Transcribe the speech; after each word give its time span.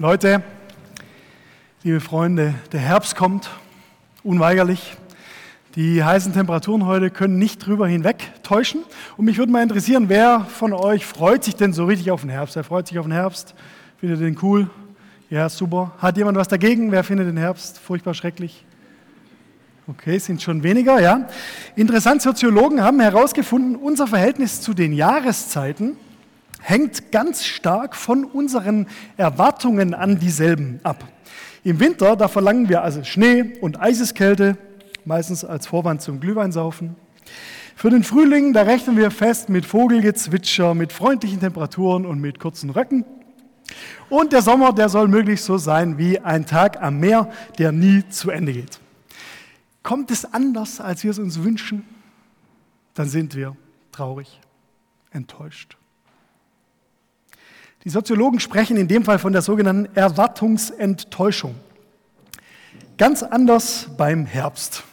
Leute, 0.00 0.42
liebe 1.82 2.00
Freunde, 2.00 2.54
der 2.72 2.80
Herbst 2.80 3.16
kommt, 3.16 3.50
unweigerlich. 4.22 4.96
Die 5.76 6.02
heißen 6.02 6.32
Temperaturen 6.32 6.86
heute 6.86 7.10
können 7.10 7.38
nicht 7.38 7.58
drüber 7.66 7.86
hinweg 7.86 8.32
täuschen. 8.42 8.82
Und 9.18 9.26
mich 9.26 9.36
würde 9.36 9.52
mal 9.52 9.62
interessieren, 9.62 10.08
wer 10.08 10.40
von 10.40 10.72
euch 10.72 11.04
freut 11.04 11.44
sich 11.44 11.54
denn 11.54 11.74
so 11.74 11.84
richtig 11.84 12.10
auf 12.12 12.22
den 12.22 12.30
Herbst? 12.30 12.56
Wer 12.56 12.64
freut 12.64 12.88
sich 12.88 12.98
auf 12.98 13.04
den 13.04 13.12
Herbst? 13.12 13.54
Findet 13.98 14.22
den 14.22 14.38
cool? 14.40 14.70
Ja, 15.28 15.50
super. 15.50 15.92
Hat 15.98 16.16
jemand 16.16 16.38
was 16.38 16.48
dagegen? 16.48 16.92
Wer 16.92 17.04
findet 17.04 17.28
den 17.28 17.36
Herbst 17.36 17.78
furchtbar 17.78 18.14
schrecklich? 18.14 18.64
Okay, 19.86 20.16
sind 20.16 20.40
schon 20.40 20.62
weniger, 20.62 20.98
ja. 20.98 21.28
Interessant, 21.76 22.22
Soziologen 22.22 22.82
haben 22.82 23.00
herausgefunden, 23.00 23.76
unser 23.76 24.06
Verhältnis 24.06 24.62
zu 24.62 24.72
den 24.72 24.94
Jahreszeiten 24.94 25.98
hängt 26.60 27.12
ganz 27.12 27.44
stark 27.44 27.96
von 27.96 28.24
unseren 28.24 28.86
Erwartungen 29.16 29.94
an 29.94 30.18
dieselben 30.18 30.80
ab. 30.82 31.04
Im 31.64 31.80
Winter, 31.80 32.16
da 32.16 32.28
verlangen 32.28 32.68
wir 32.68 32.82
also 32.82 33.04
Schnee 33.04 33.58
und 33.60 33.80
Eiseskälte, 33.80 34.56
meistens 35.04 35.44
als 35.44 35.66
Vorwand 35.66 36.02
zum 36.02 36.20
Glühweinsaufen. 36.20 36.96
Für 37.76 37.90
den 37.90 38.04
Frühling, 38.04 38.52
da 38.52 38.62
rechnen 38.62 38.96
wir 38.96 39.10
fest 39.10 39.48
mit 39.48 39.64
Vogelgezwitscher, 39.64 40.74
mit 40.74 40.92
freundlichen 40.92 41.40
Temperaturen 41.40 42.04
und 42.04 42.20
mit 42.20 42.38
kurzen 42.38 42.70
Röcken. 42.70 43.04
Und 44.08 44.32
der 44.32 44.42
Sommer, 44.42 44.72
der 44.72 44.88
soll 44.88 45.08
möglichst 45.08 45.46
so 45.46 45.56
sein 45.56 45.96
wie 45.96 46.18
ein 46.18 46.44
Tag 46.44 46.82
am 46.82 46.98
Meer, 46.98 47.30
der 47.58 47.72
nie 47.72 48.06
zu 48.08 48.30
Ende 48.30 48.52
geht. 48.52 48.80
Kommt 49.82 50.10
es 50.10 50.24
anders, 50.26 50.80
als 50.80 51.04
wir 51.04 51.10
es 51.10 51.18
uns 51.18 51.42
wünschen, 51.42 51.84
dann 52.94 53.08
sind 53.08 53.34
wir 53.34 53.56
traurig, 53.92 54.40
enttäuscht. 55.10 55.76
Die 57.84 57.90
Soziologen 57.90 58.40
sprechen 58.40 58.76
in 58.76 58.88
dem 58.88 59.04
Fall 59.04 59.18
von 59.18 59.32
der 59.32 59.40
sogenannten 59.40 59.94
Erwartungsenttäuschung. 59.96 61.54
Ganz 62.98 63.22
anders 63.22 63.88
beim 63.96 64.26
Herbst. 64.26 64.84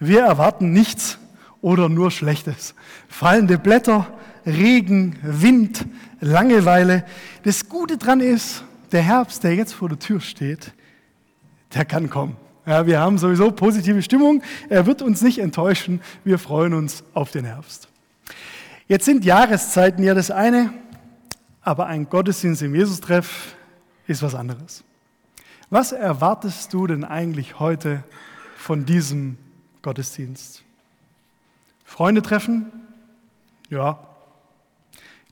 Wir 0.00 0.20
erwarten 0.20 0.72
nichts 0.72 1.18
oder 1.60 1.90
nur 1.90 2.10
Schlechtes. 2.10 2.74
Fallende 3.08 3.58
Blätter, 3.58 4.06
Regen, 4.46 5.18
Wind, 5.22 5.84
Langeweile. 6.20 7.04
Das 7.42 7.68
Gute 7.68 7.98
dran 7.98 8.20
ist, 8.20 8.64
der 8.92 9.02
Herbst, 9.02 9.44
der 9.44 9.54
jetzt 9.54 9.74
vor 9.74 9.90
der 9.90 9.98
Tür 9.98 10.20
steht, 10.20 10.72
der 11.74 11.84
kann 11.84 12.08
kommen. 12.08 12.36
Ja, 12.64 12.86
wir 12.86 13.00
haben 13.00 13.18
sowieso 13.18 13.50
positive 13.50 14.02
Stimmung. 14.02 14.42
Er 14.70 14.86
wird 14.86 15.02
uns 15.02 15.20
nicht 15.20 15.38
enttäuschen. 15.38 16.00
Wir 16.24 16.38
freuen 16.38 16.72
uns 16.72 17.04
auf 17.12 17.30
den 17.30 17.44
Herbst. 17.44 17.88
Jetzt 18.86 19.04
sind 19.04 19.26
Jahreszeiten 19.26 20.02
ja 20.02 20.14
das 20.14 20.30
eine, 20.30 20.70
aber 21.68 21.84
ein 21.84 22.08
Gottesdienst 22.08 22.62
im 22.62 22.74
Jesus-Treff 22.74 23.54
ist 24.06 24.22
was 24.22 24.34
anderes. 24.34 24.84
Was 25.68 25.92
erwartest 25.92 26.72
du 26.72 26.86
denn 26.86 27.04
eigentlich 27.04 27.60
heute 27.60 28.04
von 28.56 28.86
diesem 28.86 29.36
Gottesdienst? 29.82 30.64
Freunde 31.84 32.22
treffen? 32.22 32.72
Ja. 33.68 33.98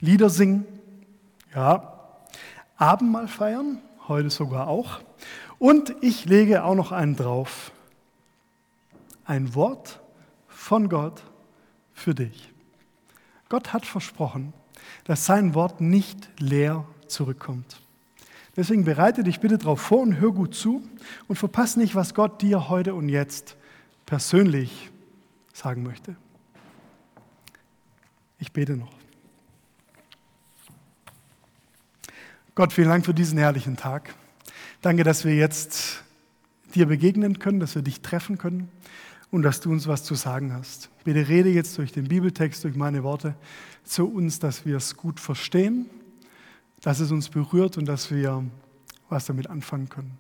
Lieder 0.01 0.29
singen? 0.29 0.67
Ja. 1.55 2.03
Abendmahl 2.77 3.29
feiern? 3.29 3.81
Heute 4.07 4.29
sogar 4.29 4.69
auch. 4.69 5.01
Und 5.59 5.97
ich 6.03 6.27
lege 6.27 6.65
auch 6.65 6.75
noch 6.75 6.93
einen 6.93 7.17
drauf. 7.17 7.73
Ein 9.25 9.55
Wort 9.55 10.01
von 10.49 10.91
Gott 10.91 11.23
für 11.95 12.15
dich. 12.15 12.53
Gott 13.49 13.73
hat 13.73 13.87
versprochen, 13.87 14.53
dass 15.07 15.25
sein 15.25 15.55
Wort 15.55 15.81
nicht 15.81 16.29
leer 16.39 16.85
zurückkommt. 17.07 17.81
Deswegen 18.57 18.85
bereite 18.85 19.23
dich 19.23 19.41
bitte 19.41 19.59
darauf 19.59 19.81
vor 19.81 20.01
und 20.01 20.19
hör 20.19 20.33
gut 20.33 20.55
zu 20.55 20.83
und 21.29 21.37
verpasse 21.37 21.79
nicht, 21.79 21.95
was 21.95 22.15
Gott 22.15 22.43
dir 22.43 22.69
heute 22.69 22.95
und 22.95 23.09
jetzt 23.09 23.57
persönlich 24.05 24.91
sagen 25.53 25.83
möchte. 25.83 26.17
Ich 28.39 28.53
bete 28.53 28.77
noch. 28.77 28.93
Gott, 32.55 32.73
vielen 32.73 32.89
Dank 32.89 33.05
für 33.05 33.15
diesen 33.15 33.39
herrlichen 33.39 33.77
Tag. 33.77 34.15
Danke, 34.81 35.05
dass 35.05 35.25
wir 35.25 35.37
jetzt 35.37 36.03
dir 36.75 36.87
begegnen 36.87 37.39
können, 37.39 37.61
dass 37.61 37.75
wir 37.75 37.83
dich 37.83 38.01
treffen 38.01 38.39
können 38.39 38.71
und 39.31 39.43
dass 39.43 39.61
du 39.61 39.71
uns 39.71 39.87
was 39.87 40.05
zu 40.05 40.15
sagen 40.15 40.53
hast. 40.53 40.91
Bitte 41.05 41.29
rede 41.29 41.49
jetzt 41.49 41.77
durch 41.79 41.93
den 41.93 42.09
Bibeltext, 42.09 42.65
durch 42.65 42.77
meine 42.77 43.03
Worte 43.03 43.35
zu 43.85 44.07
uns, 44.07 44.39
dass 44.39 44.65
wir 44.65 44.77
es 44.77 44.97
gut 44.97 45.21
verstehen, 45.21 45.87
dass 46.81 47.01
es 47.01 47.11
uns 47.11 47.29
berührt 47.29 47.77
und 47.79 47.87
dass 47.87 48.11
wir 48.11 48.45
was 49.09 49.27
damit 49.27 49.49
anfangen 49.49 49.89
können. 49.89 50.19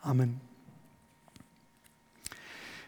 Amen. 0.00 0.40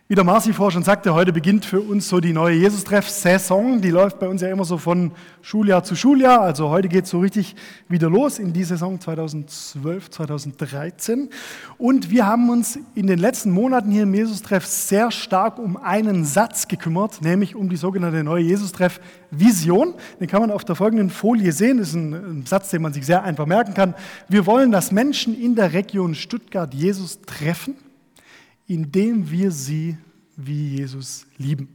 Wie 0.08 0.14
der 0.14 0.22
Marci 0.22 0.52
vorher 0.52 0.70
schon 0.70 0.84
sagte, 0.84 1.14
heute 1.14 1.32
beginnt 1.32 1.64
für 1.64 1.80
uns 1.80 2.08
so 2.08 2.20
die 2.20 2.32
neue 2.32 2.54
Jesus-Treff-Saison. 2.54 3.80
Die 3.80 3.90
läuft 3.90 4.20
bei 4.20 4.28
uns 4.28 4.40
ja 4.40 4.48
immer 4.48 4.64
so 4.64 4.78
von 4.78 5.10
Schuljahr 5.42 5.82
zu 5.82 5.96
Schuljahr. 5.96 6.42
Also 6.42 6.68
heute 6.68 6.86
geht 6.86 7.06
es 7.06 7.10
so 7.10 7.18
richtig 7.18 7.56
wieder 7.88 8.08
los 8.08 8.38
in 8.38 8.52
die 8.52 8.62
Saison 8.62 9.00
2012, 9.00 10.10
2013. 10.10 11.28
Und 11.76 12.08
wir 12.08 12.24
haben 12.24 12.50
uns 12.50 12.78
in 12.94 13.08
den 13.08 13.18
letzten 13.18 13.50
Monaten 13.50 13.90
hier 13.90 14.04
im 14.04 14.14
Jesus-Treff 14.14 14.64
sehr 14.64 15.10
stark 15.10 15.58
um 15.58 15.76
einen 15.76 16.24
Satz 16.24 16.68
gekümmert, 16.68 17.20
nämlich 17.22 17.56
um 17.56 17.68
die 17.68 17.74
sogenannte 17.74 18.22
neue 18.22 18.44
Jesus-Treff-Vision. 18.44 19.94
Den 20.20 20.28
kann 20.28 20.40
man 20.40 20.52
auf 20.52 20.64
der 20.64 20.76
folgenden 20.76 21.10
Folie 21.10 21.50
sehen. 21.50 21.78
Das 21.78 21.88
ist 21.88 21.94
ein, 21.94 22.12
ein 22.12 22.46
Satz, 22.46 22.70
den 22.70 22.80
man 22.80 22.92
sich 22.92 23.04
sehr 23.04 23.24
einfach 23.24 23.46
merken 23.46 23.74
kann. 23.74 23.96
Wir 24.28 24.46
wollen, 24.46 24.70
dass 24.70 24.92
Menschen 24.92 25.36
in 25.36 25.56
der 25.56 25.72
Region 25.72 26.14
Stuttgart 26.14 26.72
Jesus 26.72 27.22
treffen 27.22 27.74
indem 28.66 29.30
wir 29.30 29.50
sie 29.50 29.96
wie 30.36 30.76
Jesus 30.76 31.26
lieben. 31.38 31.68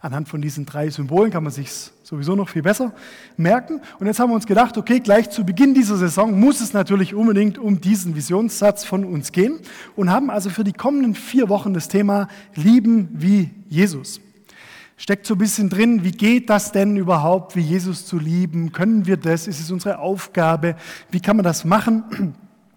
Anhand 0.00 0.28
von 0.28 0.42
diesen 0.42 0.66
drei 0.66 0.90
Symbolen 0.90 1.30
kann 1.30 1.44
man 1.44 1.52
sich 1.52 1.70
sowieso 2.02 2.34
noch 2.34 2.48
viel 2.48 2.62
besser 2.62 2.92
merken. 3.36 3.80
Und 4.00 4.06
jetzt 4.06 4.18
haben 4.18 4.30
wir 4.30 4.34
uns 4.34 4.46
gedacht, 4.46 4.76
okay, 4.76 4.98
gleich 4.98 5.30
zu 5.30 5.44
Beginn 5.44 5.74
dieser 5.74 5.96
Saison 5.96 6.38
muss 6.38 6.60
es 6.60 6.72
natürlich 6.72 7.14
unbedingt 7.14 7.56
um 7.56 7.80
diesen 7.80 8.16
Visionssatz 8.16 8.84
von 8.84 9.04
uns 9.04 9.30
gehen 9.30 9.60
und 9.94 10.10
haben 10.10 10.28
also 10.28 10.50
für 10.50 10.64
die 10.64 10.72
kommenden 10.72 11.14
vier 11.14 11.48
Wochen 11.48 11.72
das 11.72 11.86
Thema 11.86 12.26
Lieben 12.56 13.10
wie 13.12 13.50
Jesus. 13.68 14.20
Steckt 14.96 15.24
so 15.24 15.34
ein 15.34 15.38
bisschen 15.38 15.70
drin, 15.70 16.04
wie 16.04 16.10
geht 16.10 16.50
das 16.50 16.72
denn 16.72 16.96
überhaupt, 16.96 17.54
wie 17.54 17.60
Jesus 17.60 18.04
zu 18.04 18.18
lieben? 18.18 18.72
Können 18.72 19.06
wir 19.06 19.16
das? 19.16 19.46
Ist 19.46 19.60
es 19.60 19.70
unsere 19.70 20.00
Aufgabe? 20.00 20.74
Wie 21.10 21.20
kann 21.20 21.36
man 21.36 21.44
das 21.44 21.64
machen? 21.64 22.34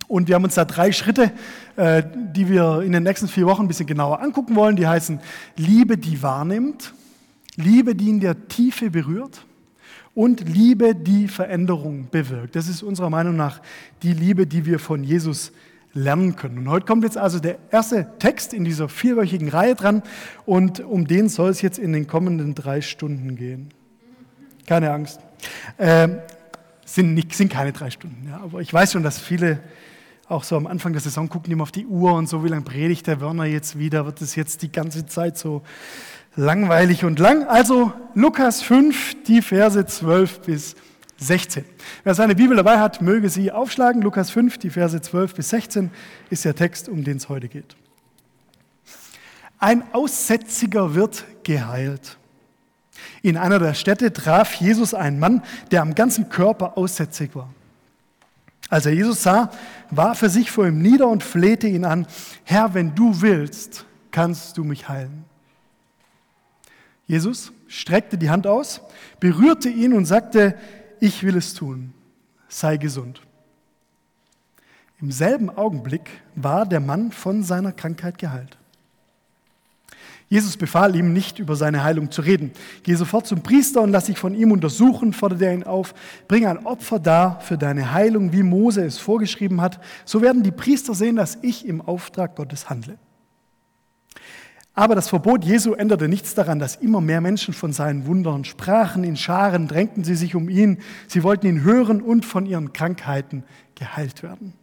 Und 0.08 0.28
wir 0.28 0.36
haben 0.36 0.44
uns 0.44 0.56
da 0.56 0.66
drei 0.66 0.92
Schritte, 0.92 1.32
äh, 1.76 2.04
die 2.14 2.48
wir 2.50 2.82
in 2.82 2.92
den 2.92 3.04
nächsten 3.04 3.28
vier 3.28 3.46
Wochen 3.46 3.64
ein 3.64 3.68
bisschen 3.68 3.88
genauer 3.88 4.22
angucken 4.22 4.56
wollen. 4.56 4.76
Die 4.76 4.88
heißen 4.88 5.20
Liebe, 5.58 5.98
die 5.98 6.22
wahrnimmt, 6.22 6.94
Liebe, 7.56 7.96
die 7.96 8.10
in 8.10 8.20
der 8.20 8.48
Tiefe 8.48 8.92
berührt 8.92 9.46
und 10.14 10.48
Liebe, 10.48 10.96
die 10.96 11.28
Veränderung 11.28 12.08
bewirkt. 12.10 12.56
Das 12.56 12.68
ist 12.68 12.84
unserer 12.84 13.10
Meinung 13.10 13.36
nach 13.36 13.62
die 14.04 14.14
Liebe, 14.14 14.48
die 14.48 14.66
wir 14.66 14.80
von 14.80 15.04
Jesus 15.04 15.52
lernen 15.94 16.36
können. 16.36 16.58
Und 16.60 16.70
heute 16.70 16.86
kommt 16.86 17.04
jetzt 17.04 17.18
also 17.18 17.40
der 17.40 17.58
erste 17.72 18.08
Text 18.20 18.54
in 18.54 18.66
dieser 18.66 18.90
vierwöchigen 18.90 19.50
Reihe 19.50 19.76
dran 19.76 20.04
und 20.46 20.82
um 20.82 21.08
den 21.08 21.30
soll 21.30 21.50
es 21.50 21.62
jetzt 21.62 21.80
in 21.80 21.94
den 21.94 22.06
kommenden 22.06 22.54
drei 22.54 22.82
Stunden 22.82 23.36
gehen. 23.36 23.70
Keine 24.66 24.92
Angst. 24.92 25.20
Äh, 25.78 26.10
sind, 26.86 27.34
sind 27.34 27.52
keine 27.52 27.72
drei 27.72 27.90
Stunden, 27.90 28.28
ja, 28.30 28.40
aber 28.42 28.62
ich 28.62 28.72
weiß 28.72 28.92
schon, 28.92 29.04
dass 29.04 29.20
viele 29.20 29.60
auch 30.28 30.44
so 30.44 30.58
am 30.58 30.68
Anfang 30.68 30.94
der 30.94 31.02
Saison 31.02 31.30
gucken 31.30 31.46
die 31.46 31.54
immer 31.54 31.64
auf 31.64 31.72
die 31.72 31.86
Uhr 31.86 32.14
und 32.14 32.28
so, 32.28 32.44
wie 32.44 32.50
lange 32.50 32.64
predigt 32.64 33.08
der 33.08 33.22
Werner 33.22 33.46
jetzt 33.46 33.78
wieder? 33.78 34.06
Wird 34.06 34.22
es 34.22 34.36
jetzt 34.36 34.62
die 34.62 34.72
ganze 34.72 35.06
Zeit 35.06 35.38
so 35.38 35.62
langweilig 36.36 37.06
und 37.06 37.20
lang? 37.20 37.44
Also 37.48 37.94
Lukas 38.16 38.62
5, 38.64 39.24
die 39.24 39.42
Verse 39.42 39.86
12 39.86 40.42
bis 40.42 40.76
16. 41.18 41.64
Wer 42.04 42.16
seine 42.16 42.36
Bibel 42.36 42.58
dabei 42.58 42.80
hat, 42.80 43.02
möge 43.02 43.30
sie 43.30 43.52
aufschlagen. 43.52 44.02
Lukas 44.02 44.32
5, 44.32 44.58
die 44.58 44.70
Verse 44.70 45.00
12 45.00 45.36
bis 45.36 45.50
16 45.50 45.92
ist 46.30 46.44
der 46.44 46.56
Text, 46.56 46.90
um 46.90 47.04
den 47.04 47.18
es 47.18 47.30
heute 47.30 47.48
geht. 47.48 47.76
Ein 49.60 49.84
Aussätziger 49.94 50.96
wird 50.96 51.24
geheilt. 51.44 52.18
In 53.22 53.38
einer 53.38 53.60
der 53.60 53.74
Städte 53.74 54.12
traf 54.12 54.56
Jesus 54.56 54.94
einen 54.94 55.20
Mann, 55.20 55.44
der 55.72 55.82
am 55.82 55.96
ganzen 55.96 56.30
Körper 56.30 56.78
aussätzig 56.78 57.36
war. 57.36 57.50
Als 58.70 58.86
er 58.86 58.94
Jesus 58.94 59.24
sah, 59.24 59.52
warf 59.92 60.22
er 60.22 60.30
sich 60.30 60.52
vor 60.52 60.68
ihm 60.68 60.82
nieder 60.82 61.08
und 61.08 61.24
flehte 61.24 61.68
ihn 61.68 61.86
an, 61.86 62.08
Herr, 62.44 62.74
wenn 62.74 62.96
du 62.96 63.22
willst, 63.22 63.86
kannst 64.12 64.58
du 64.58 64.64
mich 64.64 64.90
heilen. 64.90 65.26
Jesus 67.08 67.52
streckte 67.68 68.18
die 68.18 68.30
Hand 68.30 68.48
aus, 68.48 68.82
berührte 69.20 69.70
ihn 69.70 69.94
und 69.94 70.06
sagte, 70.06 70.58
ich 71.00 71.24
will 71.24 71.38
es 71.38 71.54
tun, 71.54 71.94
sei 72.48 72.78
gesund. 72.78 73.22
Im 75.00 75.12
selben 75.12 75.50
Augenblick 75.50 76.10
war 76.36 76.66
der 76.66 76.80
Mann 76.80 77.12
von 77.12 77.44
seiner 77.44 77.74
Krankheit 77.74 78.18
geheilt. 78.18 78.58
Jesus 80.28 80.58
befahl 80.58 80.96
ihm 80.96 81.14
nicht, 81.14 81.38
über 81.38 81.56
seine 81.56 81.84
Heilung 81.84 82.10
zu 82.10 82.22
reden. 82.22 82.52
Geh 82.82 82.96
sofort 82.96 83.28
zum 83.28 83.44
Priester 83.44 83.82
und 83.82 83.92
lass 83.92 84.06
dich 84.06 84.18
von 84.18 84.34
ihm 84.34 84.52
untersuchen, 84.52 85.14
forderte 85.14 85.46
er 85.46 85.54
ihn 85.54 85.64
auf. 85.64 85.94
Bring 86.28 86.48
ein 86.48 86.66
Opfer 86.66 87.00
dar 87.00 87.42
für 87.42 87.58
deine 87.58 87.94
Heilung, 87.94 88.34
wie 88.34 88.42
Mose 88.42 88.84
es 88.84 88.98
vorgeschrieben 88.98 89.62
hat. 89.62 89.80
So 90.04 90.22
werden 90.22 90.42
die 90.42 90.52
Priester 90.52 90.96
sehen, 90.96 91.16
dass 91.16 91.38
ich 91.44 91.68
im 91.68 91.80
Auftrag 91.80 92.36
Gottes 92.36 92.70
handle. 92.70 92.98
Aber 94.74 94.96
das 94.96 95.10
Verbot 95.10 95.46
Jesu 95.46 95.74
änderte 95.74 96.10
nichts 96.10 96.34
daran, 96.34 96.60
dass 96.60 96.76
immer 96.76 97.02
mehr 97.02 97.22
Menschen 97.22 97.54
von 97.54 97.72
seinen 97.72 98.08
Wundern 98.08 98.44
sprachen. 98.44 99.04
In 99.04 99.16
Scharen 99.16 99.68
drängten 99.68 100.04
sie 100.04 100.16
sich 100.16 100.36
um 100.36 100.50
ihn. 100.50 100.80
Sie 101.08 101.24
wollten 101.24 101.48
ihn 101.48 101.64
hören 101.64 102.02
und 102.02 102.26
von 102.26 102.46
ihren 102.46 102.74
Krankheiten 102.74 103.44
geheilt 103.76 104.22
werden. 104.24 104.54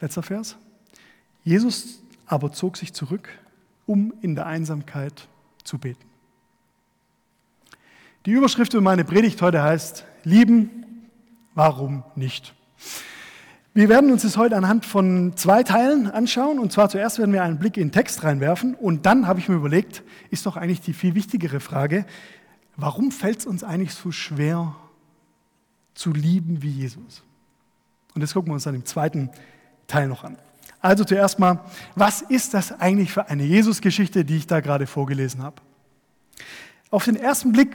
Letzter 0.00 0.22
Vers. 0.22 0.56
Jesus 1.42 2.00
aber 2.26 2.52
zog 2.52 2.76
sich 2.76 2.92
zurück 2.92 3.28
um 3.86 4.12
in 4.20 4.34
der 4.34 4.46
Einsamkeit 4.46 5.28
zu 5.64 5.78
beten. 5.78 6.04
Die 8.26 8.32
Überschrift 8.32 8.72
für 8.72 8.80
meine 8.80 9.04
Predigt 9.04 9.40
heute 9.40 9.62
heißt, 9.62 10.04
lieben, 10.24 11.08
warum 11.54 12.02
nicht? 12.16 12.54
Wir 13.76 13.88
werden 13.90 14.10
uns 14.10 14.22
das 14.22 14.38
heute 14.38 14.56
anhand 14.56 14.86
von 14.86 15.36
zwei 15.36 15.62
Teilen 15.62 16.10
anschauen. 16.10 16.58
Und 16.58 16.72
zwar 16.72 16.88
zuerst 16.88 17.18
werden 17.18 17.32
wir 17.32 17.42
einen 17.42 17.58
Blick 17.58 17.76
in 17.76 17.88
den 17.88 17.92
Text 17.92 18.24
reinwerfen. 18.24 18.74
Und 18.74 19.04
dann 19.04 19.26
habe 19.26 19.38
ich 19.38 19.50
mir 19.50 19.56
überlegt, 19.56 20.02
ist 20.30 20.46
doch 20.46 20.56
eigentlich 20.56 20.80
die 20.80 20.94
viel 20.94 21.14
wichtigere 21.14 21.60
Frage, 21.60 22.06
warum 22.76 23.12
fällt 23.12 23.40
es 23.40 23.46
uns 23.46 23.62
eigentlich 23.62 23.92
so 23.92 24.10
schwer 24.12 24.74
zu 25.94 26.12
lieben 26.12 26.62
wie 26.62 26.70
Jesus? 26.70 27.22
Und 28.14 28.22
das 28.22 28.32
gucken 28.32 28.50
wir 28.50 28.54
uns 28.54 28.64
dann 28.64 28.74
im 28.74 28.86
zweiten 28.86 29.30
Teil 29.88 30.08
noch 30.08 30.24
an. 30.24 30.38
Also 30.80 31.04
zuerst 31.04 31.38
mal, 31.38 31.60
was 31.94 32.22
ist 32.22 32.54
das 32.54 32.72
eigentlich 32.80 33.12
für 33.12 33.28
eine 33.28 33.44
Jesus-Geschichte, 33.44 34.24
die 34.24 34.36
ich 34.36 34.46
da 34.46 34.60
gerade 34.60 34.86
vorgelesen 34.86 35.42
habe? 35.42 35.56
Auf 36.90 37.04
den 37.04 37.16
ersten 37.16 37.52
Blick, 37.52 37.74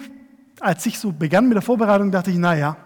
als 0.60 0.86
ich 0.86 1.00
so 1.00 1.12
begann 1.12 1.48
mit 1.48 1.56
der 1.56 1.62
Vorbereitung, 1.62 2.12
dachte 2.12 2.32
ich, 2.32 2.38
naja, 2.38 2.78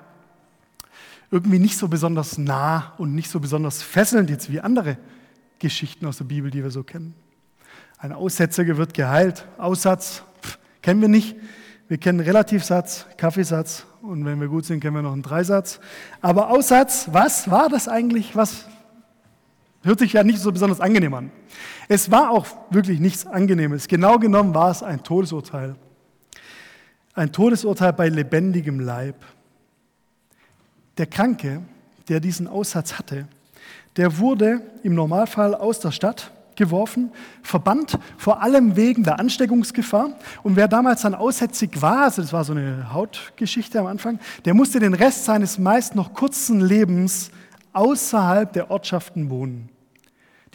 irgendwie 1.32 1.60
nicht 1.60 1.78
so 1.78 1.88
besonders 1.88 2.38
nah 2.38 2.94
und 2.98 3.14
nicht 3.14 3.30
so 3.30 3.40
besonders 3.40 3.82
fesselnd 3.82 4.30
jetzt 4.30 4.52
wie 4.52 4.62
andere 4.62 4.98
Geschichten 5.60 6.06
aus 6.06 6.18
der 6.18 6.26
Bibel, 6.26 6.52
die 6.52 6.64
wir 6.64 6.72
so 6.72 6.84
kennen. 6.84 7.14
Ein 7.98 8.12
Aussätziger 8.12 8.78
wird 8.78 8.94
geheilt, 8.94 9.46
Aussatz 9.58 10.24
pff, 10.42 10.60
kennen 10.82 11.02
wir 11.02 11.08
nicht. 11.08 11.36
Wir 11.88 11.98
kennen 12.00 12.20
Relativsatz, 12.20 13.06
Kaffeesatz 13.18 13.86
und 14.02 14.26
wenn 14.26 14.40
wir 14.42 14.48
gut 14.48 14.66
sind, 14.66 14.80
kennen 14.80 14.96
wir 14.96 15.04
noch 15.04 15.14
einen 15.14 15.22
Dreisatz. 15.22 15.80
Aber 16.20 16.50
Aussatz, 16.50 17.10
was 17.12 17.50
war 17.52 17.70
das 17.70 17.88
eigentlich? 17.88 18.36
Was 18.36 18.66
Hört 19.86 20.00
sich 20.00 20.14
ja 20.14 20.24
nicht 20.24 20.40
so 20.40 20.52
besonders 20.52 20.82
angenehm 20.82 21.14
an. 21.14 21.32
Es 21.88 22.10
war 22.10 22.32
auch 22.32 22.48
wirklich 22.72 23.00
nichts 23.00 23.28
Angenehmes. 23.28 23.88
Genau 23.88 24.18
genommen 24.18 24.56
war 24.56 24.72
es 24.72 24.82
ein 24.82 25.04
Todesurteil. 25.04 25.76
Ein 27.14 27.32
Todesurteil 27.32 27.94
bei 27.94 28.10
lebendigem 28.10 28.80
Leib. 28.80 29.24
Der 30.98 31.06
Kranke, 31.06 31.62
der 32.10 32.20
diesen 32.20 32.48
Aussatz 32.48 32.94
hatte, 32.98 33.28
der 33.96 34.18
wurde 34.18 34.62
im 34.82 34.96
Normalfall 34.96 35.54
aus 35.54 35.82
der 35.82 35.92
Stadt 35.92 36.32
geworfen, 36.56 37.12
verbannt, 37.44 38.00
vor 38.18 38.42
allem 38.42 38.76
wegen 38.76 39.04
der 39.04 39.20
Ansteckungsgefahr. 39.20 40.18
Und 40.42 40.56
wer 40.56 40.68
damals 40.68 41.04
dann 41.04 41.14
aussätzig 41.14 41.80
war, 41.80 42.06
also 42.06 42.24
das 42.24 42.34
war 42.34 42.44
so 42.44 42.54
eine 42.54 42.92
Hautgeschichte 42.92 43.80
am 43.80 43.86
Anfang, 43.86 44.18
der 44.46 44.56
musste 44.56 44.80
den 44.80 44.96
Rest 44.96 45.26
seines 45.26 45.60
meist 45.60 45.94
noch 45.94 46.16
kurzen 46.16 46.60
Lebens 46.60 47.30
außerhalb 47.74 48.52
der 48.52 48.72
Ortschaften 48.72 49.30
wohnen. 49.30 49.70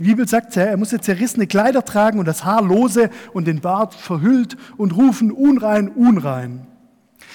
Die 0.01 0.07
Bibel 0.07 0.27
sagt, 0.27 0.57
er 0.57 0.79
musste 0.79 0.99
zerrissene 0.99 1.47
Kleider 1.47 1.85
tragen 1.85 2.19
und 2.19 2.25
das 2.25 2.43
Haar 2.43 2.63
lose 2.63 3.11
und 3.35 3.47
den 3.47 3.61
Bart 3.61 3.93
verhüllt 3.93 4.57
und 4.79 4.97
rufen, 4.97 5.31
unrein, 5.31 5.91
unrein. 5.91 6.67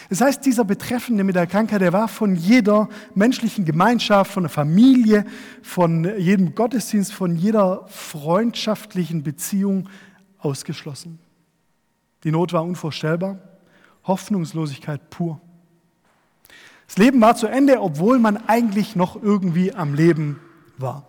Das 0.09 0.19
heißt, 0.19 0.43
dieser 0.43 0.65
Betreffende 0.65 1.23
mit 1.23 1.35
der 1.35 1.45
Krankheit, 1.45 1.81
der 1.81 1.93
war 1.93 2.07
von 2.07 2.35
jeder 2.35 2.89
menschlichen 3.13 3.65
Gemeinschaft, 3.65 4.31
von 4.31 4.43
der 4.43 4.49
Familie, 4.49 5.25
von 5.61 6.09
jedem 6.17 6.55
Gottesdienst, 6.55 7.13
von 7.13 7.35
jeder 7.35 7.85
freundschaftlichen 7.87 9.21
Beziehung 9.21 9.87
ausgeschlossen. 10.39 11.19
Die 12.23 12.31
Not 12.31 12.51
war 12.51 12.63
unvorstellbar, 12.63 13.37
Hoffnungslosigkeit 14.05 15.11
pur. 15.11 15.39
Das 16.87 16.97
Leben 16.97 17.21
war 17.21 17.35
zu 17.35 17.45
Ende, 17.45 17.79
obwohl 17.79 18.17
man 18.17 18.37
eigentlich 18.47 18.95
noch 18.95 19.21
irgendwie 19.21 19.71
am 19.71 19.93
Leben 19.93 20.39
war. 20.79 21.05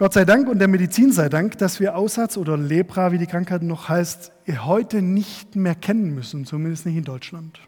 Gott 0.00 0.14
sei 0.14 0.24
Dank 0.24 0.48
und 0.48 0.60
der 0.60 0.68
Medizin 0.68 1.12
sei 1.12 1.28
Dank, 1.28 1.58
dass 1.58 1.78
wir 1.78 1.94
Aussatz 1.94 2.38
oder 2.38 2.56
Lepra, 2.56 3.12
wie 3.12 3.18
die 3.18 3.26
Krankheit 3.26 3.62
noch 3.62 3.90
heißt, 3.90 4.32
heute 4.64 5.02
nicht 5.02 5.56
mehr 5.56 5.74
kennen 5.74 6.14
müssen, 6.14 6.46
zumindest 6.46 6.86
nicht 6.86 6.96
in 6.96 7.04
Deutschland. 7.04 7.60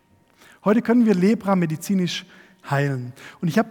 Heute 0.65 0.81
können 0.81 1.05
wir 1.05 1.15
Lepra 1.15 1.57
medizinisch 1.57 2.25
heilen. 2.71 3.13
Und 3.43 3.49
ich 3.49 3.59
habe 3.59 3.69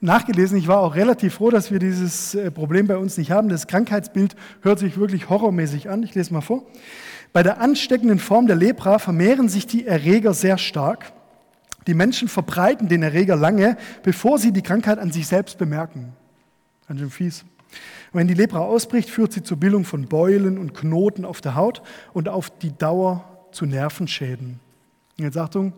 nachgelesen, 0.00 0.56
ich 0.56 0.68
war 0.68 0.78
auch 0.78 0.94
relativ 0.94 1.34
froh, 1.34 1.50
dass 1.50 1.72
wir 1.72 1.80
dieses 1.80 2.36
äh, 2.36 2.52
Problem 2.52 2.86
bei 2.86 2.98
uns 2.98 3.18
nicht 3.18 3.32
haben. 3.32 3.48
Das 3.48 3.66
Krankheitsbild 3.66 4.36
hört 4.62 4.78
sich 4.78 4.96
wirklich 4.96 5.28
horrormäßig 5.28 5.90
an. 5.90 6.04
Ich 6.04 6.14
lese 6.14 6.32
mal 6.32 6.40
vor. 6.40 6.62
Bei 7.32 7.42
der 7.42 7.60
ansteckenden 7.60 8.20
Form 8.20 8.46
der 8.46 8.54
Lepra 8.54 9.00
vermehren 9.00 9.48
sich 9.48 9.66
die 9.66 9.88
Erreger 9.88 10.34
sehr 10.34 10.56
stark. 10.56 11.12
Die 11.88 11.94
Menschen 11.94 12.28
verbreiten 12.28 12.86
den 12.86 13.02
Erreger 13.02 13.34
lange, 13.34 13.76
bevor 14.04 14.38
sie 14.38 14.52
die 14.52 14.62
Krankheit 14.62 15.00
an 15.00 15.10
sich 15.10 15.26
selbst 15.26 15.58
bemerken. 15.58 16.12
Ganz 16.86 17.00
schön 17.00 17.10
fies. 17.10 17.44
Wenn 18.14 18.28
die 18.28 18.34
Lepra 18.34 18.60
ausbricht, 18.60 19.10
führt 19.10 19.32
sie 19.32 19.42
zur 19.42 19.56
Bildung 19.56 19.84
von 19.84 20.06
Beulen 20.06 20.56
und 20.56 20.72
Knoten 20.72 21.24
auf 21.24 21.40
der 21.40 21.56
Haut 21.56 21.82
und 22.12 22.28
auf 22.28 22.48
die 22.48 22.70
Dauer 22.70 23.48
zu 23.50 23.66
Nervenschäden. 23.66 24.60
Jetzt 25.16 25.36
Achtung, 25.36 25.72